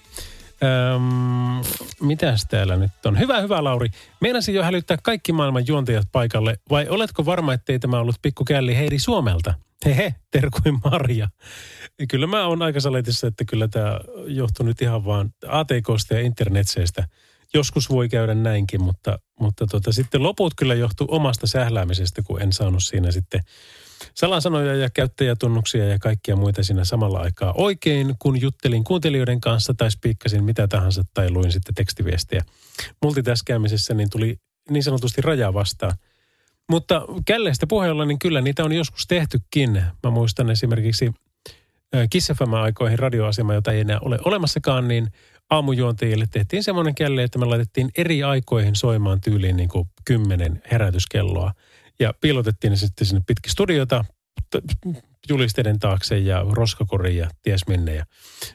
[0.95, 1.63] Öm,
[2.01, 3.19] mitäs täällä nyt on?
[3.19, 3.89] Hyvä, hyvä Lauri.
[4.21, 8.75] Meinasin jo hälyttää kaikki maailman juontajat paikalle, vai oletko varma, ettei tämä ollut pikku källi
[8.75, 9.53] Heidi Suomelta?
[9.85, 11.29] Hehe, terkuin Maria.
[12.09, 17.07] Kyllä mä oon aika saletissa, että kyllä tämä johtuu nyt ihan vaan ATKsta ja internetseistä.
[17.53, 22.53] Joskus voi käydä näinkin, mutta, mutta tota, sitten loput kyllä johtuu omasta sähläämisestä, kun en
[22.53, 23.41] saanut siinä sitten
[24.13, 29.91] salasanoja ja käyttäjätunnuksia ja kaikkia muita siinä samalla aikaa oikein, kun juttelin kuuntelijoiden kanssa tai
[29.91, 32.43] spiikkasin mitä tahansa tai luin sitten tekstiviestiä.
[33.03, 34.37] Multitaskäämisessä niin tuli
[34.69, 35.93] niin sanotusti raja vastaan.
[36.69, 39.83] Mutta källeistä puheella, niin kyllä niitä on joskus tehtykin.
[40.03, 41.11] Mä muistan esimerkiksi
[41.95, 45.07] ö, Kiss FM-aikoihin radioasema, jota ei enää ole olemassakaan, niin
[45.49, 51.51] aamujuontajille tehtiin semmoinen källe, että me laitettiin eri aikoihin soimaan tyyliin niin kuin kymmenen herätyskelloa.
[51.99, 54.05] Ja piilotettiin ne sitten sinne pitkin studiota
[55.29, 57.95] julisteiden taakse ja roskakoriin ja ties minne.
[57.95, 58.05] Ja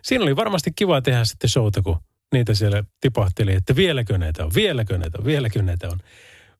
[0.02, 1.96] siinä oli varmasti kiva tehdä sitten showta, kun
[2.32, 5.98] niitä siellä tipahteli, että vieläkö näitä on, vieläkö näitä on, vieläkö näitä on.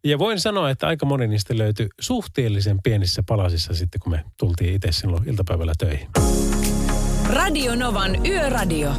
[0.05, 4.75] Ja voin sanoa, että aika moni niistä löytyi suhteellisen pienissä palasissa sitten, kun me tultiin
[4.75, 6.09] itse silloin iltapäivällä töihin.
[7.29, 8.93] Radio Novan Yöradio.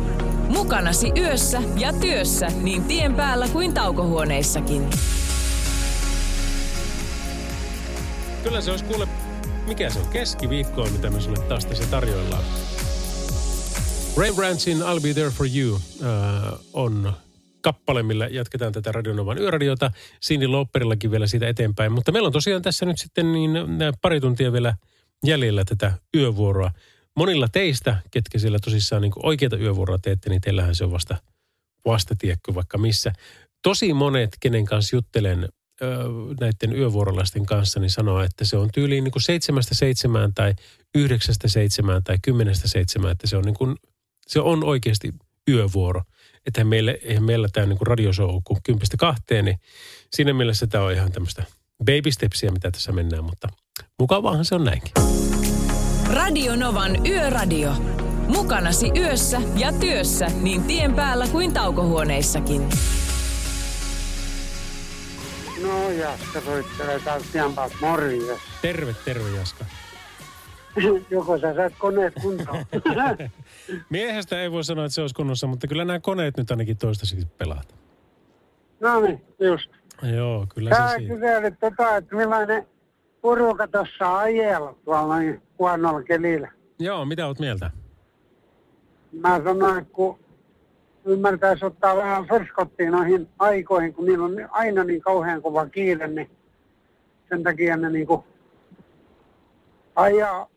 [0.54, 4.90] Mukanasi yössä ja työssä niin tien päällä kuin taukohuoneissakin.
[8.44, 9.08] Kyllä se olisi kuule,
[9.68, 12.44] mikä se on, keskiviikkoa, mitä me sulle taas tässä tarjoillaan.
[14.18, 17.14] Ray Branchin I'll Be There For You äh, on
[17.62, 19.92] kappale, millä jatketaan tätä Radionovan yöradiota.
[20.26, 21.92] Cindy Lopperillakin vielä siitä eteenpäin.
[21.92, 24.76] Mutta meillä on tosiaan tässä nyt sitten niin nää pari tuntia vielä
[25.26, 26.72] jäljellä tätä yövuoroa.
[27.18, 31.18] Monilla teistä, ketkä siellä tosissaan niin oikeita yövuoroa teette, niin teillähän se on vasta,
[31.86, 33.14] vasta tiedätkö vaikka missä.
[33.62, 35.50] Tosi monet, kenen kanssa juttelen
[36.40, 40.54] näiden yövuorolaisten kanssa, niin sanoo, että se on tyyliin niin kuin seitsemästä seitsemään tai
[40.96, 43.76] yhdeksästä seitsemään tai kymmenestä seitsemään, että se on, niin kuin,
[44.28, 45.14] se on oikeasti
[45.50, 46.02] yövuoro.
[46.46, 49.60] Että meillä, eihän meillä tämä niin radioshow kuin kympistä kahteen, niin
[50.16, 51.44] siinä mielessä tämä on ihan tämmöistä
[51.86, 53.48] baby stepsia, mitä tässä mennään, mutta
[54.00, 54.94] mukavaahan se on näinkin.
[56.14, 57.72] Radio Novan Yöradio.
[58.28, 62.70] Mukanasi yössä ja työssä niin tien päällä kuin taukohuoneissakin.
[65.64, 67.00] No Jaska soittelee
[67.56, 68.40] päät morjes.
[68.62, 69.66] Terve, terve Jaska.
[71.10, 72.66] Joko sä saat koneet kuntoon?
[73.90, 77.28] Miehestä ei voi sanoa, että se olisi kunnossa, mutta kyllä nämä koneet nyt ainakin toistaiseksi
[77.38, 77.76] pelaat.
[78.80, 79.70] no niin, just.
[80.16, 81.16] Joo, kyllä Sä se siinä.
[81.16, 82.68] kyselit tota, että millainen
[83.24, 86.52] poruka tuossa ajella tuolla noin huonolla kelillä.
[86.80, 87.72] Joo, mitä oot mieltä?
[89.12, 90.20] Mä sanoin, kun
[91.06, 96.30] ymmärtäisi ottaa vähän förskottiin noihin aikoihin, kun niillä on aina niin kauhean kova kiire, niin
[97.30, 98.26] sen takia ne niinku
[99.96, 100.48] ajaa,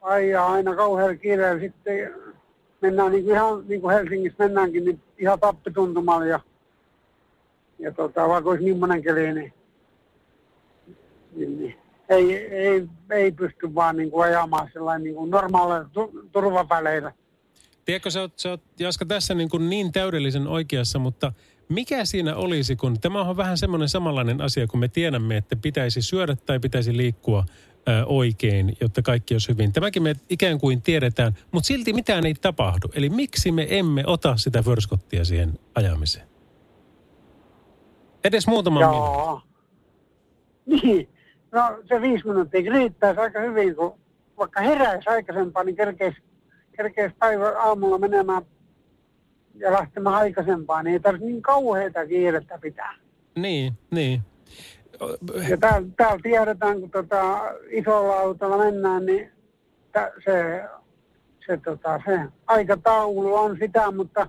[0.00, 1.60] ajaa aina kauhean kiireellä.
[1.60, 2.14] Sitten
[2.80, 6.40] mennään niin ihan niin kuin Helsingissä mennäänkin, niin ihan tappituntumalla ja,
[7.78, 9.52] ja tota, vaikka olisi millainen keli, niin,
[11.36, 16.28] niin, niin ei, ei, ei pysty vaan niin kuin ajamaan sellainen niin kuin normaaleilla tu,
[16.32, 17.12] turvaväleillä.
[17.84, 21.32] Tiedätkö, sä oot, sä oot Jaska tässä niin, kuin niin täydellisen oikeassa, mutta
[21.68, 26.02] mikä siinä olisi, kun tämä on vähän semmoinen samanlainen asia, kun me tiedämme, että pitäisi
[26.02, 27.44] syödä tai pitäisi liikkua
[27.86, 29.72] ää, oikein, jotta kaikki olisi hyvin.
[29.72, 32.88] Tämäkin me ikään kuin tiedetään, mutta silti mitään ei tapahdu.
[32.94, 36.28] Eli miksi me emme ota sitä förskottia siihen ajamiseen?
[38.24, 38.74] Edes minuutin.
[38.74, 39.40] Joo.
[40.66, 41.08] Niin.
[41.56, 43.98] No se viisi minuuttia riittäisi aika hyvin, kun
[44.38, 46.18] vaikka heräisi aikaisempaan, niin kerkeisi,
[46.76, 48.42] kerkeisi päivä aamulla menemään
[49.54, 52.94] ja lähtemään aikaisempaan, niin ei tarvitse niin kauheita kiirettä pitää.
[53.36, 54.22] Niin, niin.
[55.48, 57.40] Ja täällä, täällä tiedetään, kun tota,
[57.70, 59.32] isolla autolla mennään, niin
[59.92, 60.62] tä, se,
[61.46, 64.28] se, tota, se aikataulu on sitä, mutta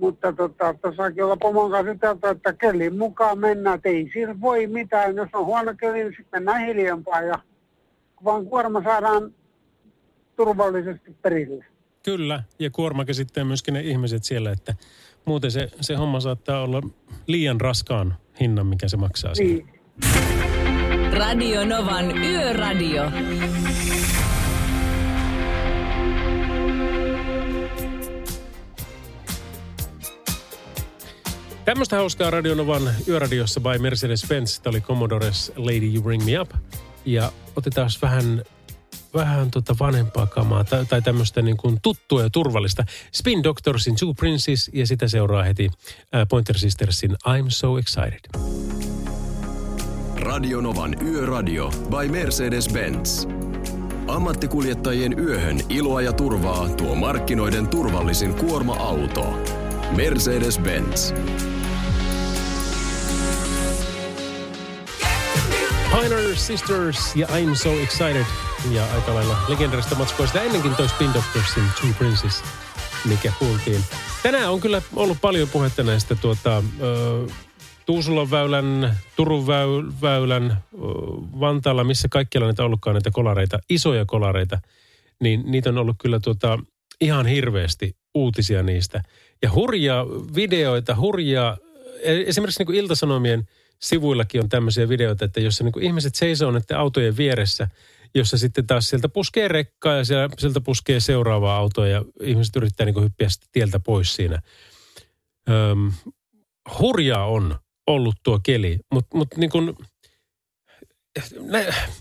[0.00, 4.66] Mutta tota, tuossakin olla pomon kanssa juteltu, että kelin mukaan mennään, että ei siinä voi
[4.66, 5.16] mitään.
[5.16, 7.38] Jos on huono keli, niin sitten mennään hiljempaa ja
[8.16, 9.34] kun vaan kuorma saadaan
[10.36, 11.64] turvallisesti perille.
[12.04, 14.74] Kyllä, ja kuorma käsittää myöskin ne ihmiset siellä, että
[15.24, 16.82] muuten se, se homma saattaa olla
[17.26, 19.34] liian raskaan hinnan, mikä se maksaa.
[19.34, 19.64] siinä.
[19.64, 19.80] Niin.
[21.12, 23.10] Radio Novan Yöradio.
[31.64, 34.60] Tämmöistä hauskaa Radionovan yöradiossa by Mercedes-Benz.
[34.62, 36.50] Tämä oli Commodores Lady You Bring Me Up.
[37.04, 38.42] Ja otetaan vähän,
[39.14, 42.84] vähän tota vanhempaa kamaa tai, tai tämmöistä niin kuin tuttua ja turvallista.
[43.12, 45.70] Spin Doctorsin Two Princes ja sitä seuraa heti
[46.14, 48.20] äh, Pointer Sistersin I'm So Excited.
[50.16, 53.28] Radionovan Yöradio by Mercedes-Benz.
[54.06, 59.38] Ammattikuljettajien yöhön iloa ja turvaa tuo markkinoiden turvallisin kuorma-auto.
[59.96, 61.14] Mercedes-Benz.
[65.90, 68.24] Pioneer Sisters ja I'm So Excited.
[68.70, 72.42] Ja aika lailla legendarista matskua sitä ennenkin toi Spin Doctorsin Two Princes,
[73.04, 73.84] mikä kuultiin.
[74.22, 77.26] Tänään on kyllä ollut paljon puhetta näistä tuota, ö,
[77.86, 80.64] Tuusulan väylän, Turun väy- väylän,
[81.40, 84.58] Vantaalla, missä kaikkialla näitä ollutkaan näitä kolareita, isoja kolareita,
[85.20, 86.58] niin niitä on ollut kyllä tuota,
[87.00, 89.02] ihan hirveästi uutisia niistä.
[89.42, 91.56] Ja hurjaa videoita, hurjaa,
[92.02, 97.16] e- esimerkiksi niin Iltasanomien sivuillakin on tämmöisiä videoita, että jossa niin ihmiset seisoo näiden autojen
[97.16, 97.68] vieressä,
[98.14, 102.86] jossa sitten taas sieltä puskee rekkaa ja siellä, sieltä puskee seuraavaa autoa ja ihmiset yrittää
[102.86, 104.42] niin hyppiä tieltä pois siinä.
[105.50, 105.92] Öm,
[106.78, 109.76] hurjaa on ollut tuo keli, mutta mut niin kuin,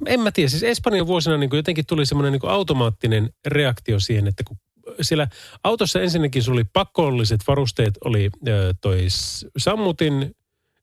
[0.05, 4.43] en mä tiedä, siis Espanjan vuosina niin jotenkin tuli semmoinen niin automaattinen reaktio siihen, että
[4.43, 4.57] kun
[5.02, 5.28] siellä
[5.64, 9.08] autossa ensinnäkin sulla oli pakolliset varusteet, oli ö, toi
[9.58, 10.36] sammutin,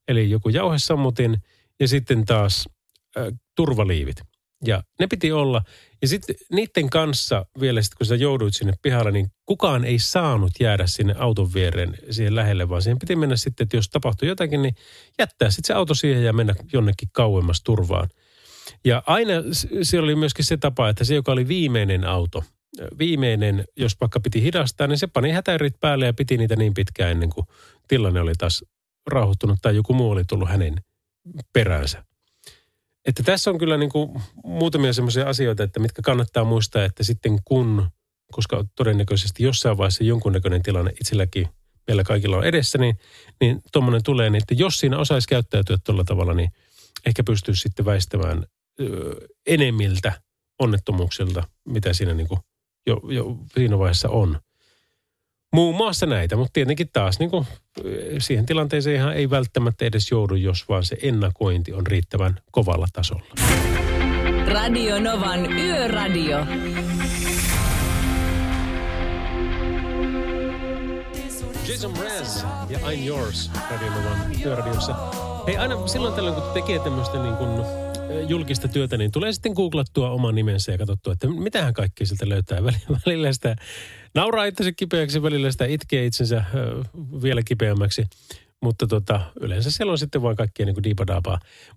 [0.09, 1.43] eli joku jauhesammutin,
[1.81, 2.69] ja sitten taas
[3.17, 4.17] ö, turvaliivit.
[4.67, 5.62] Ja ne piti olla.
[6.03, 10.53] Ja sitten niiden kanssa vielä, sit kun sä jouduit sinne pihalle, niin kukaan ei saanut
[10.61, 14.62] jäädä sinne auton viereen siihen lähelle, vaan siihen piti mennä sitten, että jos tapahtui jotakin,
[14.62, 14.75] niin
[15.19, 18.09] jättää sitten se auto siihen ja mennä jonnekin kauemmas turvaan.
[18.85, 19.33] Ja aina
[19.83, 22.45] siellä oli myöskin se tapa, että se, joka oli viimeinen auto,
[22.99, 27.11] viimeinen, jos vaikka piti hidastaa, niin se pani hätäyrit päälle ja piti niitä niin pitkään
[27.11, 27.47] ennen kuin
[27.89, 28.64] tilanne oli taas
[29.07, 30.74] rauhoittunut tai joku muu oli tullut hänen
[31.53, 32.05] peräänsä.
[33.07, 37.39] Että tässä on kyllä niin kuin muutamia semmoisia asioita, että mitkä kannattaa muistaa, että sitten
[37.45, 37.89] kun,
[38.33, 41.49] koska todennäköisesti jossain vaiheessa jonkunnäköinen tilanne itselläkin
[41.87, 42.99] meillä kaikilla on edessä, niin,
[43.41, 46.51] niin tuommoinen tulee, niin että jos siinä osaisi käyttäytyä tuolla tavalla, niin
[47.07, 48.45] ehkä pystyisi sitten väistämään
[48.81, 49.16] ö,
[49.47, 50.12] enemmiltä
[50.59, 52.41] onnettomuuksilta, mitä siinä niin kuin
[52.87, 54.41] jo, jo siinä vaiheessa on.
[55.53, 57.47] Muun muassa näitä, mutta tietenkin taas niin kuin,
[58.18, 63.24] siihen tilanteeseen ihan ei välttämättä edes joudu, jos vaan se ennakointi on riittävän kovalla tasolla.
[64.47, 66.39] Radio Novan Yöradio.
[71.68, 74.95] Jason Mraz ja I'm Yours radionovan työradiossa.
[75.47, 77.51] Hei, aina silloin tällöin, kun tekee tämmöistä niin kuin
[78.28, 82.62] julkista työtä, niin tulee sitten googlattua oman nimensä ja katsottua, että mitähän kaikki sieltä löytää.
[82.64, 83.57] Väli- Välillä sitä
[84.14, 86.44] nauraa itsensä kipeäksi, välillä sitä itkee itsensä
[87.22, 88.04] vielä kipeämmäksi.
[88.62, 90.96] Mutta tota, yleensä siellä on sitten vain kaikkia niin kuin.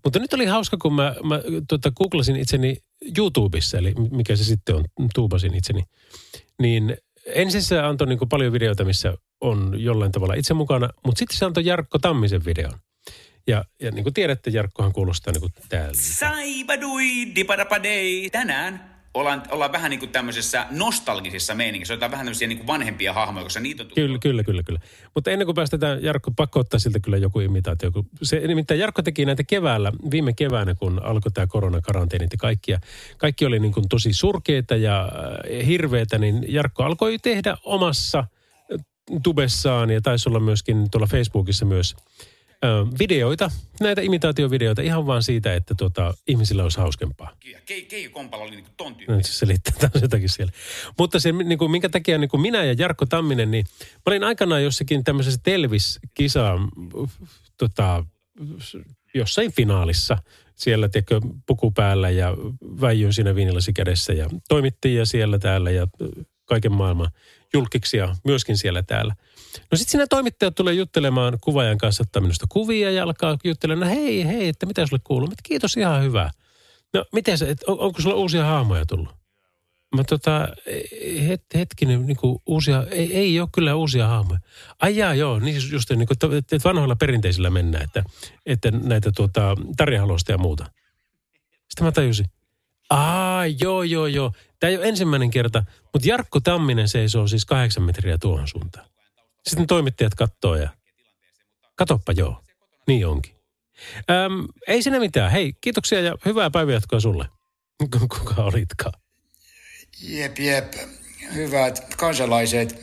[0.03, 2.77] Mutta nyt oli hauska, kun mä, mä tota, googlasin itseni
[3.17, 5.83] YouTubessa, eli mikä se sitten on, tuubasin itseni.
[6.61, 11.19] Niin ensin se antoi niin kuin paljon videoita, missä on jollain tavalla itse mukana, mutta
[11.19, 12.73] sitten se antoi Jarkko Tammisen videon.
[13.49, 15.93] Ja, ja niin kuin tiedätte, Jarkkohan kuulostaa niin kuin täällä.
[15.93, 18.29] Saibadui dipadapadei.
[18.29, 21.93] Tänään ollaan, ollaan vähän niin kuin tämmöisessä nostalgisessa meiningissä.
[21.93, 24.79] Otetaan vähän tämmöisiä niin kuin vanhempia hahmoja, koska niitä on Kyllä, kyllä, kyllä, kyllä.
[25.15, 27.91] Mutta ennen kuin päästetään, Jarkko, pakko ottaa siltä kyllä joku imitaatio.
[28.21, 32.71] Se, nimittäin Jarkko teki näitä keväällä, viime keväänä, kun alkoi tämä koronakaranteenit ja kaikki.
[32.71, 32.79] Ja
[33.17, 38.25] kaikki oli niin kuin tosi surkeita ja äh, hirveitä, niin Jarkko alkoi tehdä omassa äh,
[39.23, 41.95] tubessaan ja taisi olla myöskin tuolla Facebookissa myös
[42.65, 42.67] ö,
[42.99, 47.35] videoita, näitä imitaatiovideoita ihan vaan siitä, että tuota, ihmisillä olisi hauskempaa.
[47.65, 50.53] Ke, Keijo oli niin kuin ton No, se selittää taas jotakin siellä.
[50.97, 54.23] Mutta se, niin kuin, minkä takia niin kuin minä ja Jarkko Tamminen, niin mä olin
[54.23, 56.55] aikanaan jossakin tämmöisessä Telvis-kisa,
[57.57, 58.05] tota,
[59.13, 60.17] jossain finaalissa.
[60.55, 62.33] Siellä tiedätkö, puku päällä ja
[62.81, 65.87] väijyn siinä viinilasi kädessä ja toimittiin ja siellä täällä ja
[66.45, 67.11] kaiken maailman
[67.53, 69.15] julkiksia myöskin siellä täällä.
[69.71, 73.95] No sitten siinä toimittajat tulee juttelemaan kuvaajan kanssa, ottaa minusta kuvia ja alkaa juttelemaan, no
[73.95, 75.27] hei, hei, että mitä sulle kuuluu?
[75.27, 76.31] Mutta kiitos, ihan hyvä.
[76.93, 79.19] No miten se, on, onko sulla uusia hahmoja tullut?
[79.95, 80.47] mä tota,
[81.27, 84.39] het, hetkinen, niin kuin uusia, ei, ei ole kyllä uusia hahmoja.
[84.79, 88.03] Ai jaa, joo, niin just niin kuin, että vanhoilla perinteisillä mennään, että,
[88.45, 90.65] että näitä tuota, tarjahaloista ja muuta.
[91.69, 92.25] Sitten mä tajusin,
[92.89, 94.33] aa, joo, joo, joo.
[94.59, 98.85] Tämä ei ole ensimmäinen kerta, mutta Jarkko Tamminen seisoo siis kahdeksan metriä tuohon suuntaan.
[99.47, 100.69] Sitten toimittajat kattoo ja
[101.75, 102.43] katoppa joo,
[102.87, 103.35] niin onkin.
[104.09, 105.31] Öm, ei siinä mitään.
[105.31, 107.25] Hei, kiitoksia ja hyvää päivänjatkoa sulle.
[107.99, 108.93] Kuka olitkaan?
[110.01, 110.73] Jep, jep.
[111.33, 112.81] Hyvät kansalaiset,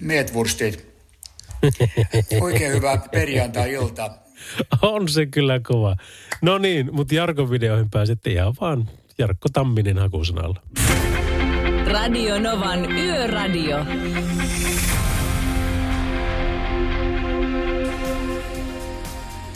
[0.00, 0.88] mietvurstit.
[2.40, 4.10] Oikein hyvää perjantai-ilta.
[4.82, 5.96] On se kyllä kova.
[6.42, 10.62] No niin, mutta Jarkon videoihin pääsette ihan vaan Jarkko Tamminen hakusanalla.
[11.86, 13.78] Radio Novan Yöradio.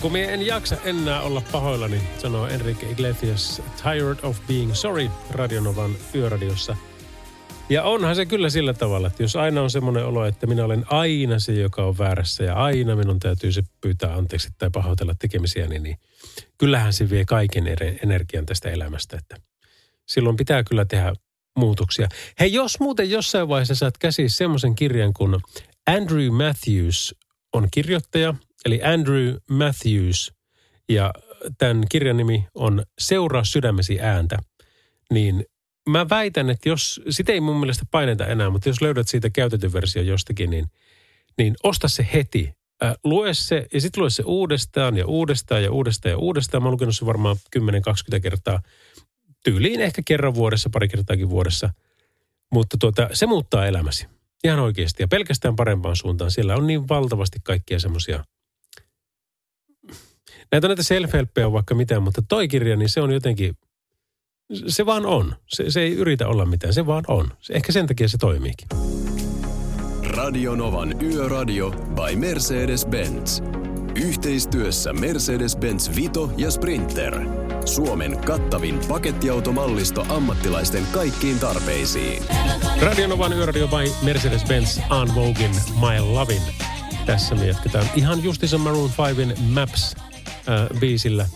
[0.02, 5.90] Kun minä en jaksa enää olla pahoillani, sanoo Enrique Iglesias Tired of Being Sorry Radionovan
[6.14, 6.76] yöradiossa.
[7.68, 10.84] Ja onhan se kyllä sillä tavalla, että jos aina on semmoinen olo, että minä olen
[10.90, 15.78] aina se, joka on väärässä ja aina minun täytyy se pyytää anteeksi tai pahoitella tekemisiäni,
[15.78, 15.96] niin
[16.58, 17.64] kyllähän se vie kaiken
[18.02, 19.16] energian tästä elämästä.
[19.16, 19.36] Että
[20.06, 21.12] silloin pitää kyllä tehdä
[21.56, 22.08] muutoksia.
[22.40, 25.36] Hei, jos muuten jossain vaiheessa saat käsiin semmoisen kirjan kuin
[25.86, 27.14] Andrew Matthews
[27.52, 28.34] on kirjoittaja,
[28.64, 30.32] eli Andrew Matthews,
[30.88, 31.12] ja
[31.58, 34.38] tämän kirjan nimi on Seuraa sydämesi ääntä,
[35.12, 35.44] niin
[35.88, 39.72] mä väitän, että jos, sitä ei mun mielestä paineta enää, mutta jos löydät siitä käytetyn
[39.72, 40.64] versio jostakin, niin,
[41.38, 42.54] niin osta se heti.
[42.84, 46.62] Äh, lue se ja sitten lue se uudestaan ja uudestaan ja uudestaan ja uudestaan.
[46.62, 47.36] Mä oon lukenut se varmaan
[48.16, 48.62] 10-20 kertaa
[49.44, 51.70] tyyliin ehkä kerran vuodessa, pari kertaakin vuodessa.
[52.52, 54.06] Mutta tuota, se muuttaa elämäsi.
[54.44, 56.30] Ihan oikeasti ja pelkästään parempaan suuntaan.
[56.30, 58.24] Siellä on niin valtavasti kaikkia semmoisia.
[60.52, 61.10] Näitä on näitä self
[61.44, 63.56] on vaikka mitään, mutta toi kirja, niin se on jotenkin,
[64.66, 65.34] se vaan on.
[65.48, 67.28] Se, se ei yritä olla mitään, se vaan on.
[67.40, 68.68] Se, ehkä sen takia se toimiikin.
[70.16, 73.42] Radio Novan Yöradio by Mercedes-Benz.
[73.94, 77.20] Yhteistyössä Mercedes-Benz Vito ja Sprinter.
[77.64, 82.22] Suomen kattavin pakettiautomallisto ammattilaisten kaikkiin tarpeisiin.
[82.82, 85.50] Radionovan yöradio by Mercedes-Benz On Vogin
[85.80, 86.42] My Lovin.
[87.06, 89.96] Tässä me jatketaan ihan justissa Maroon 5 Maps
[90.80, 91.28] biisillä.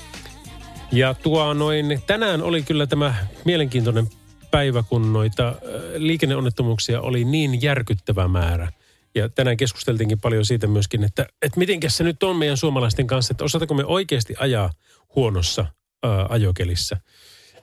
[0.93, 4.09] Ja tuo noin, tänään oli kyllä tämä mielenkiintoinen
[4.51, 5.55] päivä, kun noita
[5.97, 8.73] liikenneonnettomuuksia oli niin järkyttävä määrä.
[9.15, 13.33] Ja tänään keskusteltiinkin paljon siitä myöskin, että, että mitenkäs se nyt on meidän suomalaisten kanssa,
[13.33, 14.71] että osataanko me oikeasti ajaa
[15.17, 15.67] huonossa
[16.03, 16.97] ää, ajokelissä.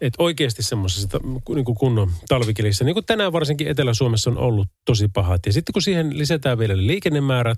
[0.02, 1.20] Että oikeasti semmoisessa
[1.56, 5.46] niin kuin kunnon talvikelissä, niin kuin tänään varsinkin Etelä-Suomessa on ollut tosi pahat.
[5.46, 7.58] Ja sitten kun siihen lisätään vielä liikennemäärät,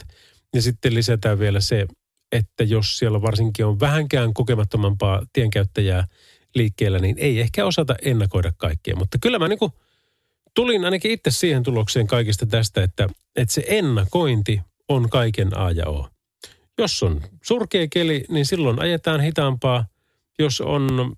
[0.53, 1.87] ja sitten lisätään vielä se,
[2.35, 6.07] että jos siellä varsinkin on vähänkään kokemattomampaa tienkäyttäjää
[6.55, 8.95] liikkeellä, niin ei ehkä osata ennakoida kaikkea.
[8.95, 9.71] Mutta kyllä mä niin kuin
[10.53, 15.87] tulin ainakin itse siihen tulokseen kaikista tästä, että, että se ennakointi on kaiken A ja
[15.87, 16.09] O.
[16.77, 19.85] Jos on surkea keli, niin silloin ajetaan hitaampaa.
[20.39, 21.15] Jos on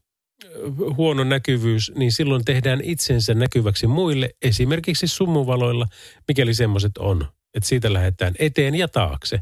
[0.98, 5.88] huono näkyvyys, niin silloin tehdään itsensä näkyväksi muille, esimerkiksi summuvaloilla,
[6.28, 7.28] mikäli semmoiset on.
[7.54, 9.40] Että siitä lähdetään eteen ja taakse,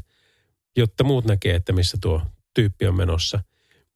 [0.76, 2.22] jotta muut näkee, että missä tuo
[2.54, 3.40] tyyppi on menossa.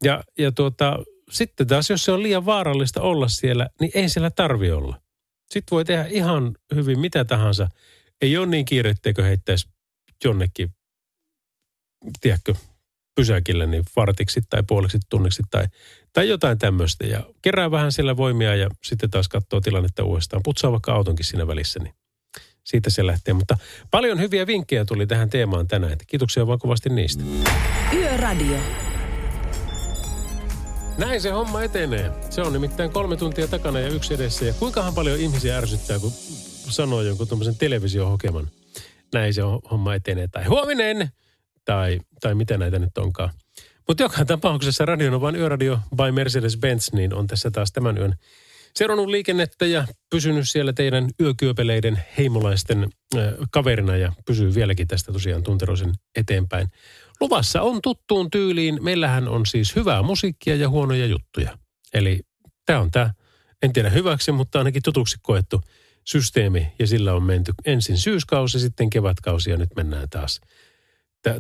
[0.05, 0.99] Ja, ja tuota,
[1.31, 5.01] sitten taas, jos se on liian vaarallista olla siellä, niin ei siellä tarvi olla.
[5.51, 7.69] Sitten voi tehdä ihan hyvin mitä tahansa.
[8.23, 9.69] Ei ole niin kiire, etteikö heittäisi
[10.25, 10.75] jonnekin,
[12.21, 12.55] tiedätkö,
[13.15, 15.65] pysäkille niin vartiksi tai puoliksi tunniksi tai,
[16.13, 17.07] tai jotain tämmöistä.
[17.07, 20.43] Ja kerää vähän sillä voimia ja sitten taas katsoo tilannetta uudestaan.
[20.45, 21.95] Putsaa vaikka autonkin siinä välissä, niin
[22.65, 23.35] siitä se lähtee.
[23.35, 23.57] Mutta
[23.91, 25.97] paljon hyviä vinkkejä tuli tähän teemaan tänään.
[26.07, 27.25] Kiitoksia vaan kovasti niistä.
[27.95, 28.59] Yöradio.
[30.99, 32.13] Näin se homma etenee.
[32.31, 34.45] Se on nimittäin kolme tuntia takana ja yksi edessä.
[34.45, 36.13] Ja kuinkahan paljon ihmisiä ärsyttää, kun
[36.71, 38.51] sanoo jonkun tuommoisen televisiohokeman.
[39.13, 40.29] Näin se homma etenee.
[40.29, 41.09] Tai huominen!
[41.65, 43.31] Tai, tai mitä näitä nyt onkaan.
[43.89, 48.15] Mutta joka tapauksessa Radionovan yöradio by Mercedes-Benz niin on tässä taas tämän yön
[48.77, 55.43] seurannut liikennettä ja pysynyt siellä teidän yökyöpeleiden heimolaisten äh, kaverina ja pysyy vieläkin tästä tosiaan
[55.43, 56.69] tunteroisen eteenpäin.
[57.21, 58.79] Luvassa on tuttuun tyyliin.
[58.85, 61.59] Meillähän on siis hyvää musiikkia ja huonoja juttuja.
[61.95, 62.21] Eli
[62.67, 63.15] tämä on tämä,
[63.63, 65.61] en tiedä hyväksi, mutta ainakin tutuksi koettu
[66.07, 66.73] systeemi.
[66.79, 70.41] Ja sillä on menty ensin syyskausi, sitten kevätkausi ja nyt mennään taas.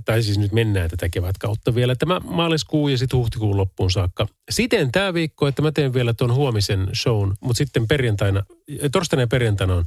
[0.04, 4.26] Tai siis nyt mennään tätä kevätkautta vielä tämä maaliskuu ja sitten huhtikuun loppuun saakka.
[4.50, 8.42] Siten tämä viikko, että mä teen vielä tuon huomisen shown, mutta sitten perjantaina,
[8.92, 9.84] torstaina ja perjantaina on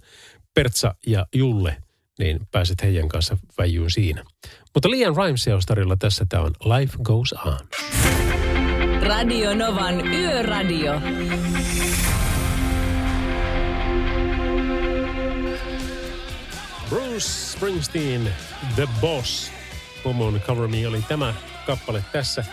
[0.54, 1.78] Pertsa ja Julle,
[2.20, 4.24] niin pääset heidän kanssa väijyyn siinä.
[4.74, 6.26] Mutta liian Rhymesia on tässä.
[6.30, 7.58] Tämä on Life Goes On.
[9.02, 11.02] Radio Novan Yöradio.
[16.90, 18.34] Bruce Springsteen,
[18.76, 19.63] The Boss.
[20.04, 21.34] Pomon Cover Me oli tämä
[21.66, 22.46] kappale tässä.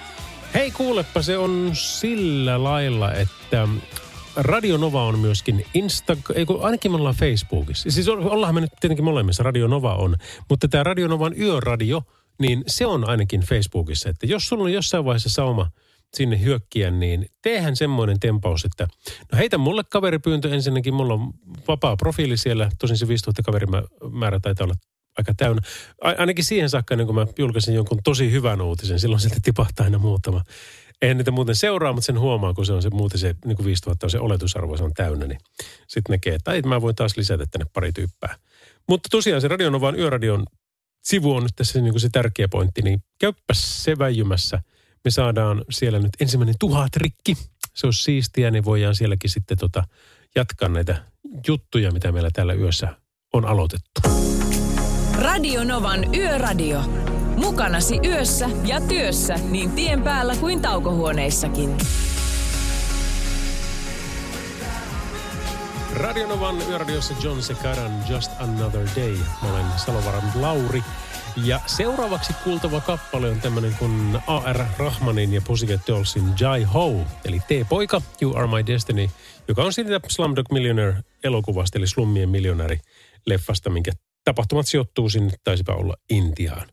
[0.55, 3.69] Hei kuulepa, se on sillä lailla, että
[4.37, 7.91] Radio Nova on myöskin Insta, ei kun ainakin me ollaan Facebookissa.
[7.91, 10.17] Siis ollaan me nyt tietenkin molemmissa, Radio Nova on.
[10.49, 12.03] Mutta tämä Radio Novan yöradio,
[12.41, 14.09] niin se on ainakin Facebookissa.
[14.09, 15.71] Että jos sulla on jossain vaiheessa sauma
[16.15, 18.89] sinne hyökkiä, niin teehän semmoinen tempaus, että
[19.33, 20.95] no heitä mulle kaveripyyntö ensinnäkin.
[20.95, 21.33] Mulla on
[21.69, 24.75] vapaa profiili siellä, tosin se 5000 kaverimäärä taitaa olla
[25.19, 25.63] aika täynnä.
[26.19, 29.99] Ainakin siihen saakka, ennen kuin mä julkaisin jonkun tosi hyvän uutisen, silloin sieltä tipahtaa aina
[29.99, 30.45] muutama.
[31.03, 33.67] En niitä muuten seuraa, mutta sen huomaa, kun se on se muuten se niin kuin
[33.67, 35.39] 5000 on se oletusarvo, se on täynnä, niin
[35.89, 38.37] sitten näkee, että ai, mä voin taas lisätä tänne pari tyyppää.
[38.89, 40.45] Mutta tosiaan se Radionovan yöradion
[41.03, 44.63] sivu on nyt tässä niin kuin se tärkeä pointti, niin käyppäs se väijymässä.
[45.05, 47.37] Me saadaan siellä nyt ensimmäinen tuhat rikki.
[47.75, 49.85] Se on siistiä, niin voidaan sielläkin sitten tota,
[50.37, 51.05] jatkaa näitä
[51.49, 52.97] juttuja, mitä meillä täällä yössä
[53.33, 54.01] on aloitettu.
[55.21, 56.81] Radio Novan Yöradio.
[57.37, 61.77] Mukanasi yössä ja työssä niin tien päällä kuin taukohuoneissakin.
[65.95, 69.17] Radionovan yöradiossa John Sekaran Just Another Day.
[69.43, 70.83] Mä olen Salovaran Lauri.
[71.45, 74.65] Ja seuraavaksi kuultava kappale on tämmönen kuin A.R.
[74.79, 76.93] Rahmanin ja Pussycat Dollsin Jai Ho,
[77.25, 79.11] eli T-poika, You Are My Destiny,
[79.49, 82.81] joka on siitä Slumdog Millionaire elokuvasta, eli Slummien miljonääri
[83.27, 83.93] leffasta, minkä
[84.25, 86.69] tapahtumat sijoittuu sinne, taisipa olla Intiaan.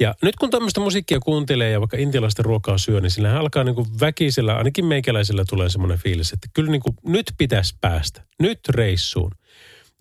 [0.00, 3.74] Ja nyt kun tämmöistä musiikkia kuuntelee ja vaikka intialaista ruokaa syö, niin sillä alkaa niin
[3.74, 8.60] kuin väkisellä, ainakin meikäläisellä tulee semmoinen fiilis, että kyllä niin kuin nyt pitäisi päästä, nyt
[8.68, 9.32] reissuun.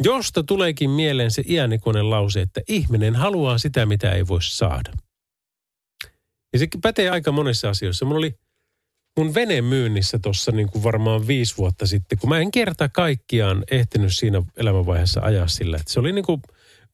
[0.03, 4.91] Josta tuleekin mieleen se iänikuinen lause, että ihminen haluaa sitä, mitä ei voi saada.
[6.53, 8.05] Ja se pätee aika monessa asioissa.
[8.05, 8.35] Mulla oli
[9.17, 14.15] mun vene myynnissä tuossa niin varmaan viisi vuotta sitten, kun mä en kerta kaikkiaan ehtinyt
[14.15, 15.77] siinä elämänvaiheessa ajaa sillä.
[15.77, 16.41] Että se oli niin kuin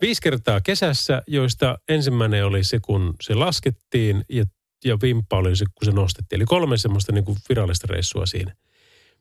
[0.01, 4.45] viisi kertaa kesässä, joista ensimmäinen oli se, kun se laskettiin ja,
[4.85, 6.37] ja vimppa oli se, kun se nostettiin.
[6.37, 8.55] Eli kolme semmoista niin kuin virallista reissua siinä.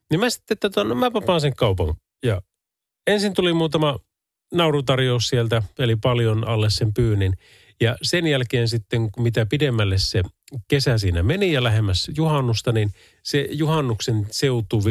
[0.09, 1.93] Niin mä sitten, että no mä paan sen kaupan.
[2.23, 2.41] Ja
[3.07, 3.99] ensin tuli muutama
[4.53, 7.33] naurutarjous sieltä, eli paljon alle sen pyynnin.
[7.81, 10.23] Ja sen jälkeen sitten, mitä pidemmälle se
[10.67, 12.91] kesä siinä meni ja lähemmäs juhannusta, niin
[13.23, 14.83] se juhannuksen seutu,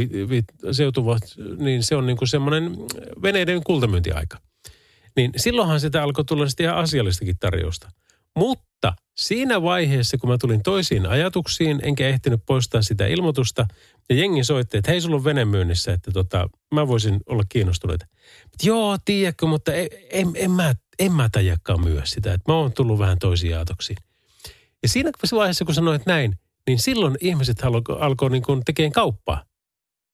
[0.73, 1.19] seutuva,
[1.59, 2.77] niin se on niin kuin semmoinen
[3.23, 4.39] veneiden kultamyyntiaika.
[5.17, 7.91] Niin silloinhan sitä alkoi tulla sitten ihan asiallistakin tarjousta.
[8.37, 13.67] Mutta siinä vaiheessa, kun mä tulin toisiin ajatuksiin, enkä ehtinyt poistaa sitä ilmoitusta,
[14.11, 18.05] ja jengi soitti, että hei, sulla on vene myynnissä, että tota, mä voisin olla kiinnostunut.
[18.63, 22.73] Joo, tiedätkö, mutta en, en, en, mä, en mä tajakkaan myydä sitä, että mä oon
[22.73, 23.97] tullut vähän toisiin ajatuksiin.
[24.83, 29.45] Ja siinä vaiheessa, kun sanoit näin, niin silloin ihmiset alkoi alko niin tekemään kauppaa.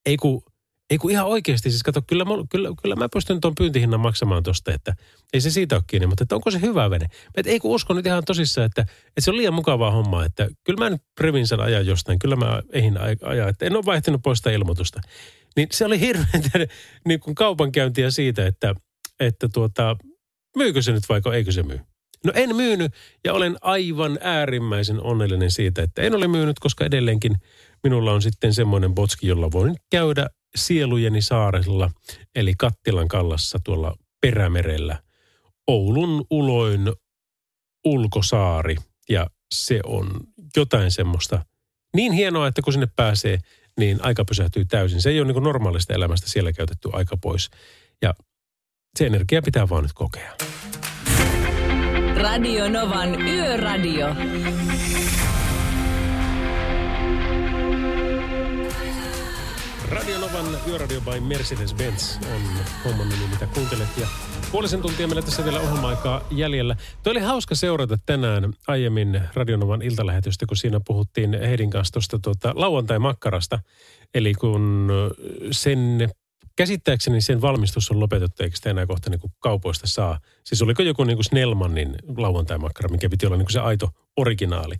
[0.06, 0.42] Ei kun
[0.90, 4.74] ei kun ihan oikeasti, siis kato, kyllä, kyllä, kyllä mä pystyn tuon pyyntihinnan maksamaan tosta,
[4.74, 4.94] että
[5.32, 7.06] ei se siitä ole kiinni, mutta että onko se hyvä vene?
[7.34, 10.48] Että ei kun usko nyt ihan tosissaan, että, että se on liian mukavaa hommaa, että
[10.64, 14.22] kyllä mä nyt previn sen ajan jostain, kyllä mä eihin ajaa, että en ole vaihtanut
[14.22, 15.00] pois sitä ilmoitusta.
[15.56, 16.68] Niin se oli hirveän
[17.08, 18.74] niin kuin kaupankäyntiä siitä, että,
[19.20, 19.96] että tuota,
[20.56, 21.80] myykö se nyt vaiko eikö se myy?
[22.24, 22.92] No en myynyt
[23.24, 27.36] ja olen aivan äärimmäisen onnellinen siitä, että en ole myynyt, koska edelleenkin
[27.82, 31.90] minulla on sitten semmoinen botski, jolla voin käydä Sielujeni saarella,
[32.34, 35.02] eli Kattilan kallassa tuolla Perämerellä.
[35.66, 36.92] Oulun uloin
[37.84, 38.76] ulkosaari
[39.08, 40.20] ja se on
[40.56, 41.44] jotain semmoista
[41.96, 43.38] niin hienoa, että kun sinne pääsee,
[43.78, 45.02] niin aika pysähtyy täysin.
[45.02, 47.50] Se ei ole niin normaalista elämästä siellä käytetty aika pois.
[48.02, 48.14] Ja
[48.98, 50.36] se energia pitää vaan nyt kokea.
[52.16, 54.06] Radio Novan Yöradio.
[59.90, 62.42] Radio Novan Yöradio by Mercedes-Benz on
[62.84, 63.88] homman nimi, mitä kuuntelet.
[63.96, 64.06] Ja
[64.52, 66.76] puolisen tuntia meillä tässä vielä ohjelma-aikaa jäljellä.
[67.02, 72.52] Tuo oli hauska seurata tänään aiemmin Radionovan iltalähetystä, kun siinä puhuttiin Heidin kanssa tuosta tuota,
[72.56, 73.58] lauantai-makkarasta.
[74.14, 74.88] Eli kun
[75.50, 76.10] sen
[76.56, 80.20] käsittääkseni sen valmistus on lopetettu, eikö sitä enää kohta niin kuin kaupoista saa.
[80.44, 84.74] Siis oliko joku niin kuin Snellmanin lauantai-makkara, mikä piti olla niin kuin se aito originaali.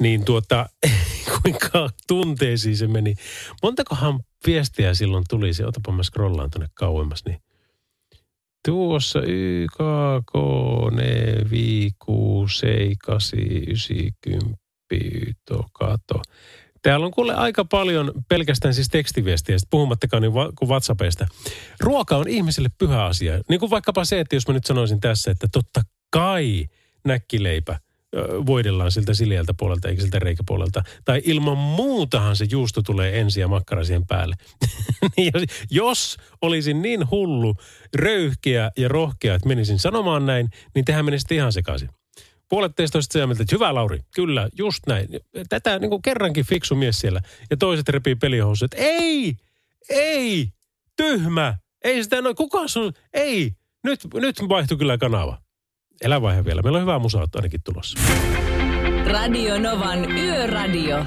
[0.00, 0.68] Niin tuota,
[1.42, 3.14] kuinka tunteisiin se meni.
[3.62, 7.38] Montakohan viestiä silloin tuli, se otapa mä scrollaan tuonne kauemmas, niin
[8.68, 9.78] tuossa Y, K,
[10.32, 10.34] K,
[10.90, 11.00] N,
[11.50, 11.54] V,
[12.04, 12.08] Q,
[12.50, 13.18] 7,
[13.68, 16.22] 9, 10, to, kato.
[16.82, 21.26] Täällä on kuule aika paljon pelkästään siis tekstiviestiä, puhumattakaan niin kuin WhatsAppista.
[21.80, 23.40] Ruoka on ihmisille pyhä asia.
[23.48, 26.66] Niin kuin vaikkapa se, että jos mä nyt sanoisin tässä, että totta kai
[27.04, 27.78] näkkileipä
[28.46, 30.82] voidellaan siltä sileältä puolelta eikä siltä reikäpuolelta.
[31.04, 34.34] Tai ilman muutahan se juusto tulee ensin ja makkara siihen päälle.
[35.16, 35.32] Niin
[35.70, 37.54] jos, olisin niin hullu,
[37.94, 41.88] röyhkeä ja rohkea, että menisin sanomaan näin, niin tehän menisitte ihan sekaisin.
[42.48, 45.08] Puolet teistä olisitte sitä mieltä, että hyvä Lauri, kyllä, just näin.
[45.48, 47.20] Tätä niin kuin kerrankin fiksu mies siellä.
[47.50, 49.36] Ja toiset repii pelihousut, että ei,
[49.88, 50.48] ei,
[50.96, 53.52] tyhmä, ei sitä noin, kuka sun, ei,
[53.84, 55.38] nyt, nyt vaihtui kyllä kanava.
[56.00, 57.98] Elä vaihe vielä, meillä on hyvää musaa ainakin tulossa.
[59.06, 61.04] Radio Novan Yöradio.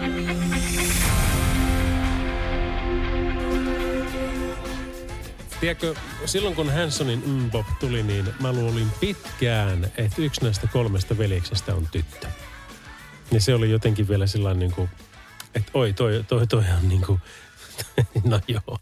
[5.59, 11.75] Tiedätkö, silloin kun Hansonin Mbop tuli, niin mä luulin pitkään, että yksi näistä kolmesta veljeksestä
[11.75, 12.27] on tyttö.
[13.31, 14.89] Ja se oli jotenkin vielä sellainen niin kuin,
[15.55, 17.21] että oi, toi, toi, toi on niin kuin,
[18.23, 18.77] no joo,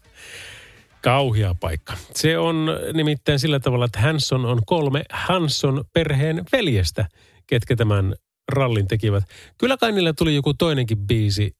[1.02, 1.96] kauhea paikka.
[2.14, 7.08] Se on nimittäin sillä tavalla, että Hanson on kolme Hanson perheen veljestä,
[7.46, 8.14] ketkä tämän
[8.52, 9.24] rallin tekivät.
[9.58, 11.56] Kyllä kai niillä tuli joku toinenkin biisi,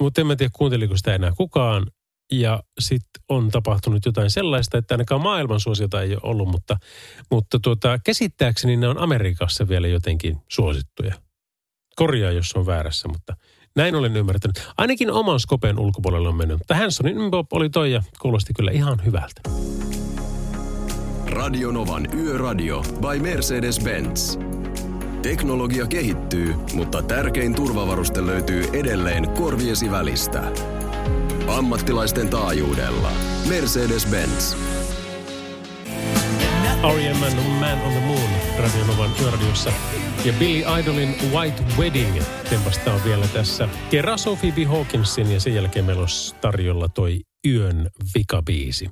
[0.00, 1.86] mutta en mä tiedä kuunteliko sitä enää kukaan.
[2.32, 6.76] Ja sitten on tapahtunut jotain sellaista, että ainakaan maailman suosiota ei ole ollut, mutta,
[7.30, 11.14] mutta tuota, käsittääkseni ne on Amerikassa vielä jotenkin suosittuja.
[11.96, 13.36] Korjaa, jos on väärässä, mutta
[13.78, 14.68] näin olen ymmärtänyt.
[14.76, 16.58] Ainakin oman skopen ulkopuolelle on mennyt.
[16.58, 19.40] Mutta Hansonin Mbop oli toi ja kuulosti kyllä ihan hyvältä.
[21.26, 24.40] Radionovan Yöradio by Mercedes-Benz.
[25.22, 30.52] Teknologia kehittyy, mutta tärkein turvavaruste löytyy edelleen korviesi välistä.
[31.48, 33.10] Ammattilaisten taajuudella.
[33.48, 34.56] Mercedes-Benz.
[36.82, 37.16] R.E.M.
[37.60, 39.72] Man on the Moon Radionovan yöradiossa.
[40.24, 43.68] Ja Billy Idolin White Wedding tempastaa vielä tässä.
[43.90, 44.56] Kerran Sophie B.
[44.68, 48.90] Hawkinsin ja sen jälkeen meillä olisi tarjolla toi yön vikabiisi.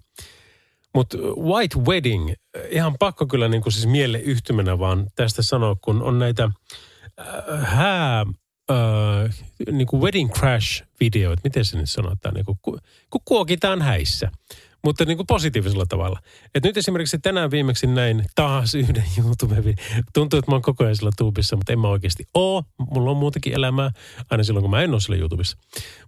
[0.94, 2.32] Mutta White Wedding,
[2.70, 6.50] ihan pakko kyllä niin kuin siis mielle yhtymänä vaan tästä sanoa, kun on näitä
[7.20, 7.26] äh,
[7.62, 8.26] hää,
[8.70, 9.34] äh,
[9.72, 12.78] niin kuin wedding crash videoita, miten se nyt sanotaan, niin kuin, ku,
[13.10, 14.30] kun kuokitaan häissä
[14.86, 16.20] mutta niin kuin positiivisella tavalla.
[16.54, 19.74] Et nyt esimerkiksi tänään viimeksi näin taas yhden youtube
[20.14, 22.62] Tuntuu, että mä oon koko ajan sillä tuubissa, mutta en mä oikeasti oo.
[22.90, 23.90] Mulla on muutakin elämää,
[24.30, 25.58] aina silloin kun mä en ole sillä YouTubessa.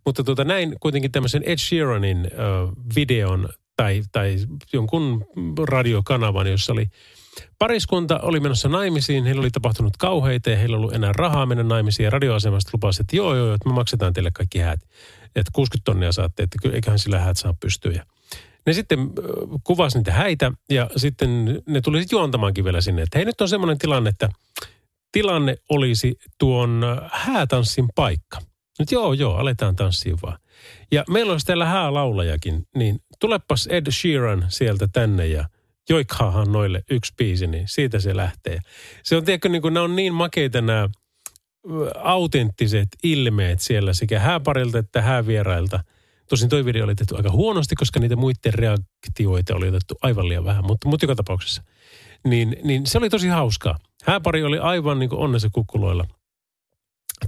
[0.07, 4.37] Mutta tuota, näin kuitenkin tämmöisen Ed Sheeranin uh, videon tai, tai
[4.73, 5.27] jonkun
[5.69, 6.87] radiokanavan, jossa oli
[7.59, 11.63] Pariskunta oli menossa naimisiin, heillä oli tapahtunut kauheita ja heillä ei ollut enää rahaa mennä
[11.65, 12.05] naimisiin.
[12.05, 14.81] Ja radioasemasta lupasi, että joo, joo, että me maksetaan teille kaikki häät.
[15.37, 18.05] Että 60 tonnia saatte, että eiköhän sillä häät saa pystyä.
[18.69, 19.11] Ne sitten
[19.65, 23.49] kuvasi niitä häitä ja sitten ne tuli sitten juontamaankin vielä sinne, että hei nyt on
[23.49, 24.29] semmoinen tilanne, että
[25.13, 28.39] tilanne olisi tuon häätanssin paikka.
[28.79, 30.39] Nyt joo, joo, aletaan tanssia vaan.
[30.93, 35.49] Ja meillä olisi täällä häälaulajakin, niin tulepas Ed Sheeran sieltä tänne ja
[35.89, 38.59] joikkaahan noille yksi biisi, niin siitä se lähtee.
[39.03, 40.89] Se on, tiedätkö, niin kuin ne on niin makeita nämä
[41.95, 45.81] autenttiset ilmeet siellä sekä hääparilta että häävierailta–
[46.29, 50.45] Tosin toi video oli tehty aika huonosti, koska niitä muiden reaktioita oli otettu aivan liian
[50.45, 51.63] vähän, mutta, mutta joka tapauksessa.
[52.25, 53.79] Niin, niin se oli tosi hauskaa.
[54.05, 56.05] Hääpari oli aivan niin kuin onnessa kukkuloilla.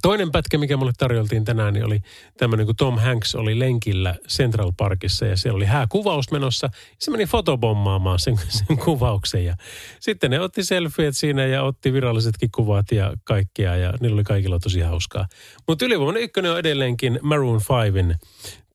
[0.02, 2.00] Toinen pätkä, mikä mulle tarjoltiin tänään, niin oli
[2.38, 6.70] tämmöinen, kun Tom Hanks oli lenkillä Central Parkissa ja siellä oli hääkuvaus menossa.
[6.98, 9.56] Se meni fotobommaamaan sen, sen kuvauksen ja
[10.00, 14.58] sitten ne otti selfieet siinä ja otti virallisetkin kuvat ja kaikkea ja niillä oli kaikilla
[14.58, 15.26] tosi hauskaa.
[15.68, 17.60] Mutta ylivoimainen ykkönen on edelleenkin Maroon
[17.94, 18.18] 5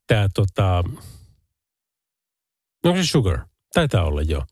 [0.08, 0.84] tämä tota,
[2.84, 3.39] onko se Sugar?
[3.74, 4.43] Taitaa olla jo.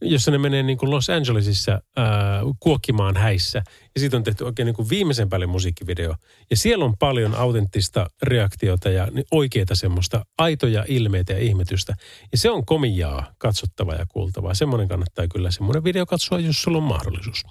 [0.00, 3.62] Jossa ne menee niin kuin Los Angelesissa ää, kuokkimaan häissä.
[3.94, 6.14] Ja siitä on tehty oikein niin kuin viimeisen päälle musiikkivideo.
[6.50, 11.94] Ja siellä on paljon autenttista reaktiota ja oikeita semmoista aitoja ilmeitä ja ihmetystä.
[12.32, 14.54] Ja se on komiaa, katsottavaa ja kuultavaa.
[14.54, 17.44] Semmoinen kannattaa kyllä semmoinen video katsoa, jos sulla on mahdollisuus.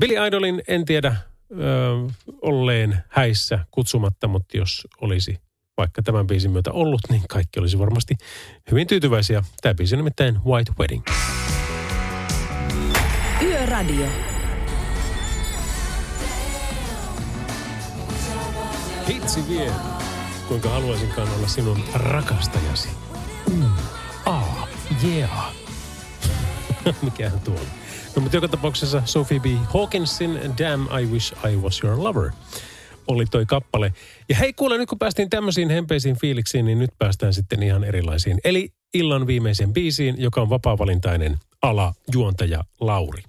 [0.00, 1.16] Billy Idolin en tiedä
[1.50, 1.56] ö,
[2.42, 5.38] olleen häissä kutsumatta, mutta jos olisi
[5.76, 8.16] vaikka tämän biisin myötä ollut, niin kaikki olisi varmasti
[8.70, 9.42] hyvin tyytyväisiä.
[9.62, 11.04] Tämä biisi on nimittäin White Wedding.
[13.42, 14.06] Yöradio.
[19.08, 19.72] Hitsi vie,
[20.48, 22.88] kuinka haluaisinkaan olla sinun rakastajasi.
[23.50, 23.64] Mm.
[24.26, 24.68] Ah,
[25.04, 25.54] yeah.
[27.02, 27.60] Mikähän tuo.
[28.16, 29.44] No mutta joka tapauksessa Sophie B.
[29.74, 32.30] Hawkinsin Damn I Wish I Was Your Lover
[33.08, 33.92] oli toi kappale.
[34.28, 38.38] Ja hei kuule, nyt kun päästiin tämmöisiin hempeisiin fiiliksiin, niin nyt päästään sitten ihan erilaisiin.
[38.44, 43.22] Eli illan viimeisen biisiin, joka on vapaa-valintainen ala juontaja Lauri.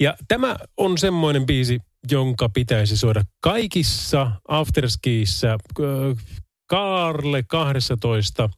[0.00, 5.58] Ja tämä on semmoinen biisi, jonka pitäisi soida kaikissa afterskiissa,
[6.66, 8.50] Kaarle 12,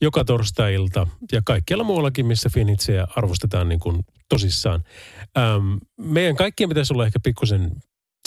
[0.00, 4.84] joka torstailta ja kaikkialla muuallakin, missä finitsejä arvostetaan niin kuin tosissaan.
[5.38, 7.70] Ähm, meidän kaikkien pitäisi olla ehkä pikkusen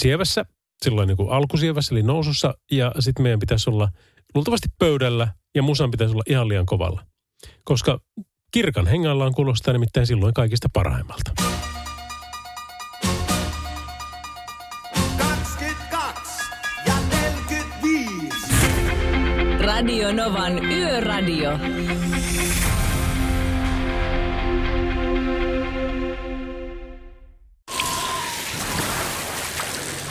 [0.01, 0.45] sievässä,
[0.84, 3.89] silloin niin alkusievässä, eli nousussa, ja sitten meidän pitäisi olla
[4.36, 7.05] luultavasti pöydällä, ja musan pitäisi olla ihan liian kovalla.
[7.63, 7.99] Koska
[8.51, 11.31] kirkan hengallaan kuulostaa nimittäin silloin kaikista parhaimmalta.
[15.17, 16.43] 22
[16.88, 18.38] ja 45.
[19.59, 21.51] Radio Novan Yöradio.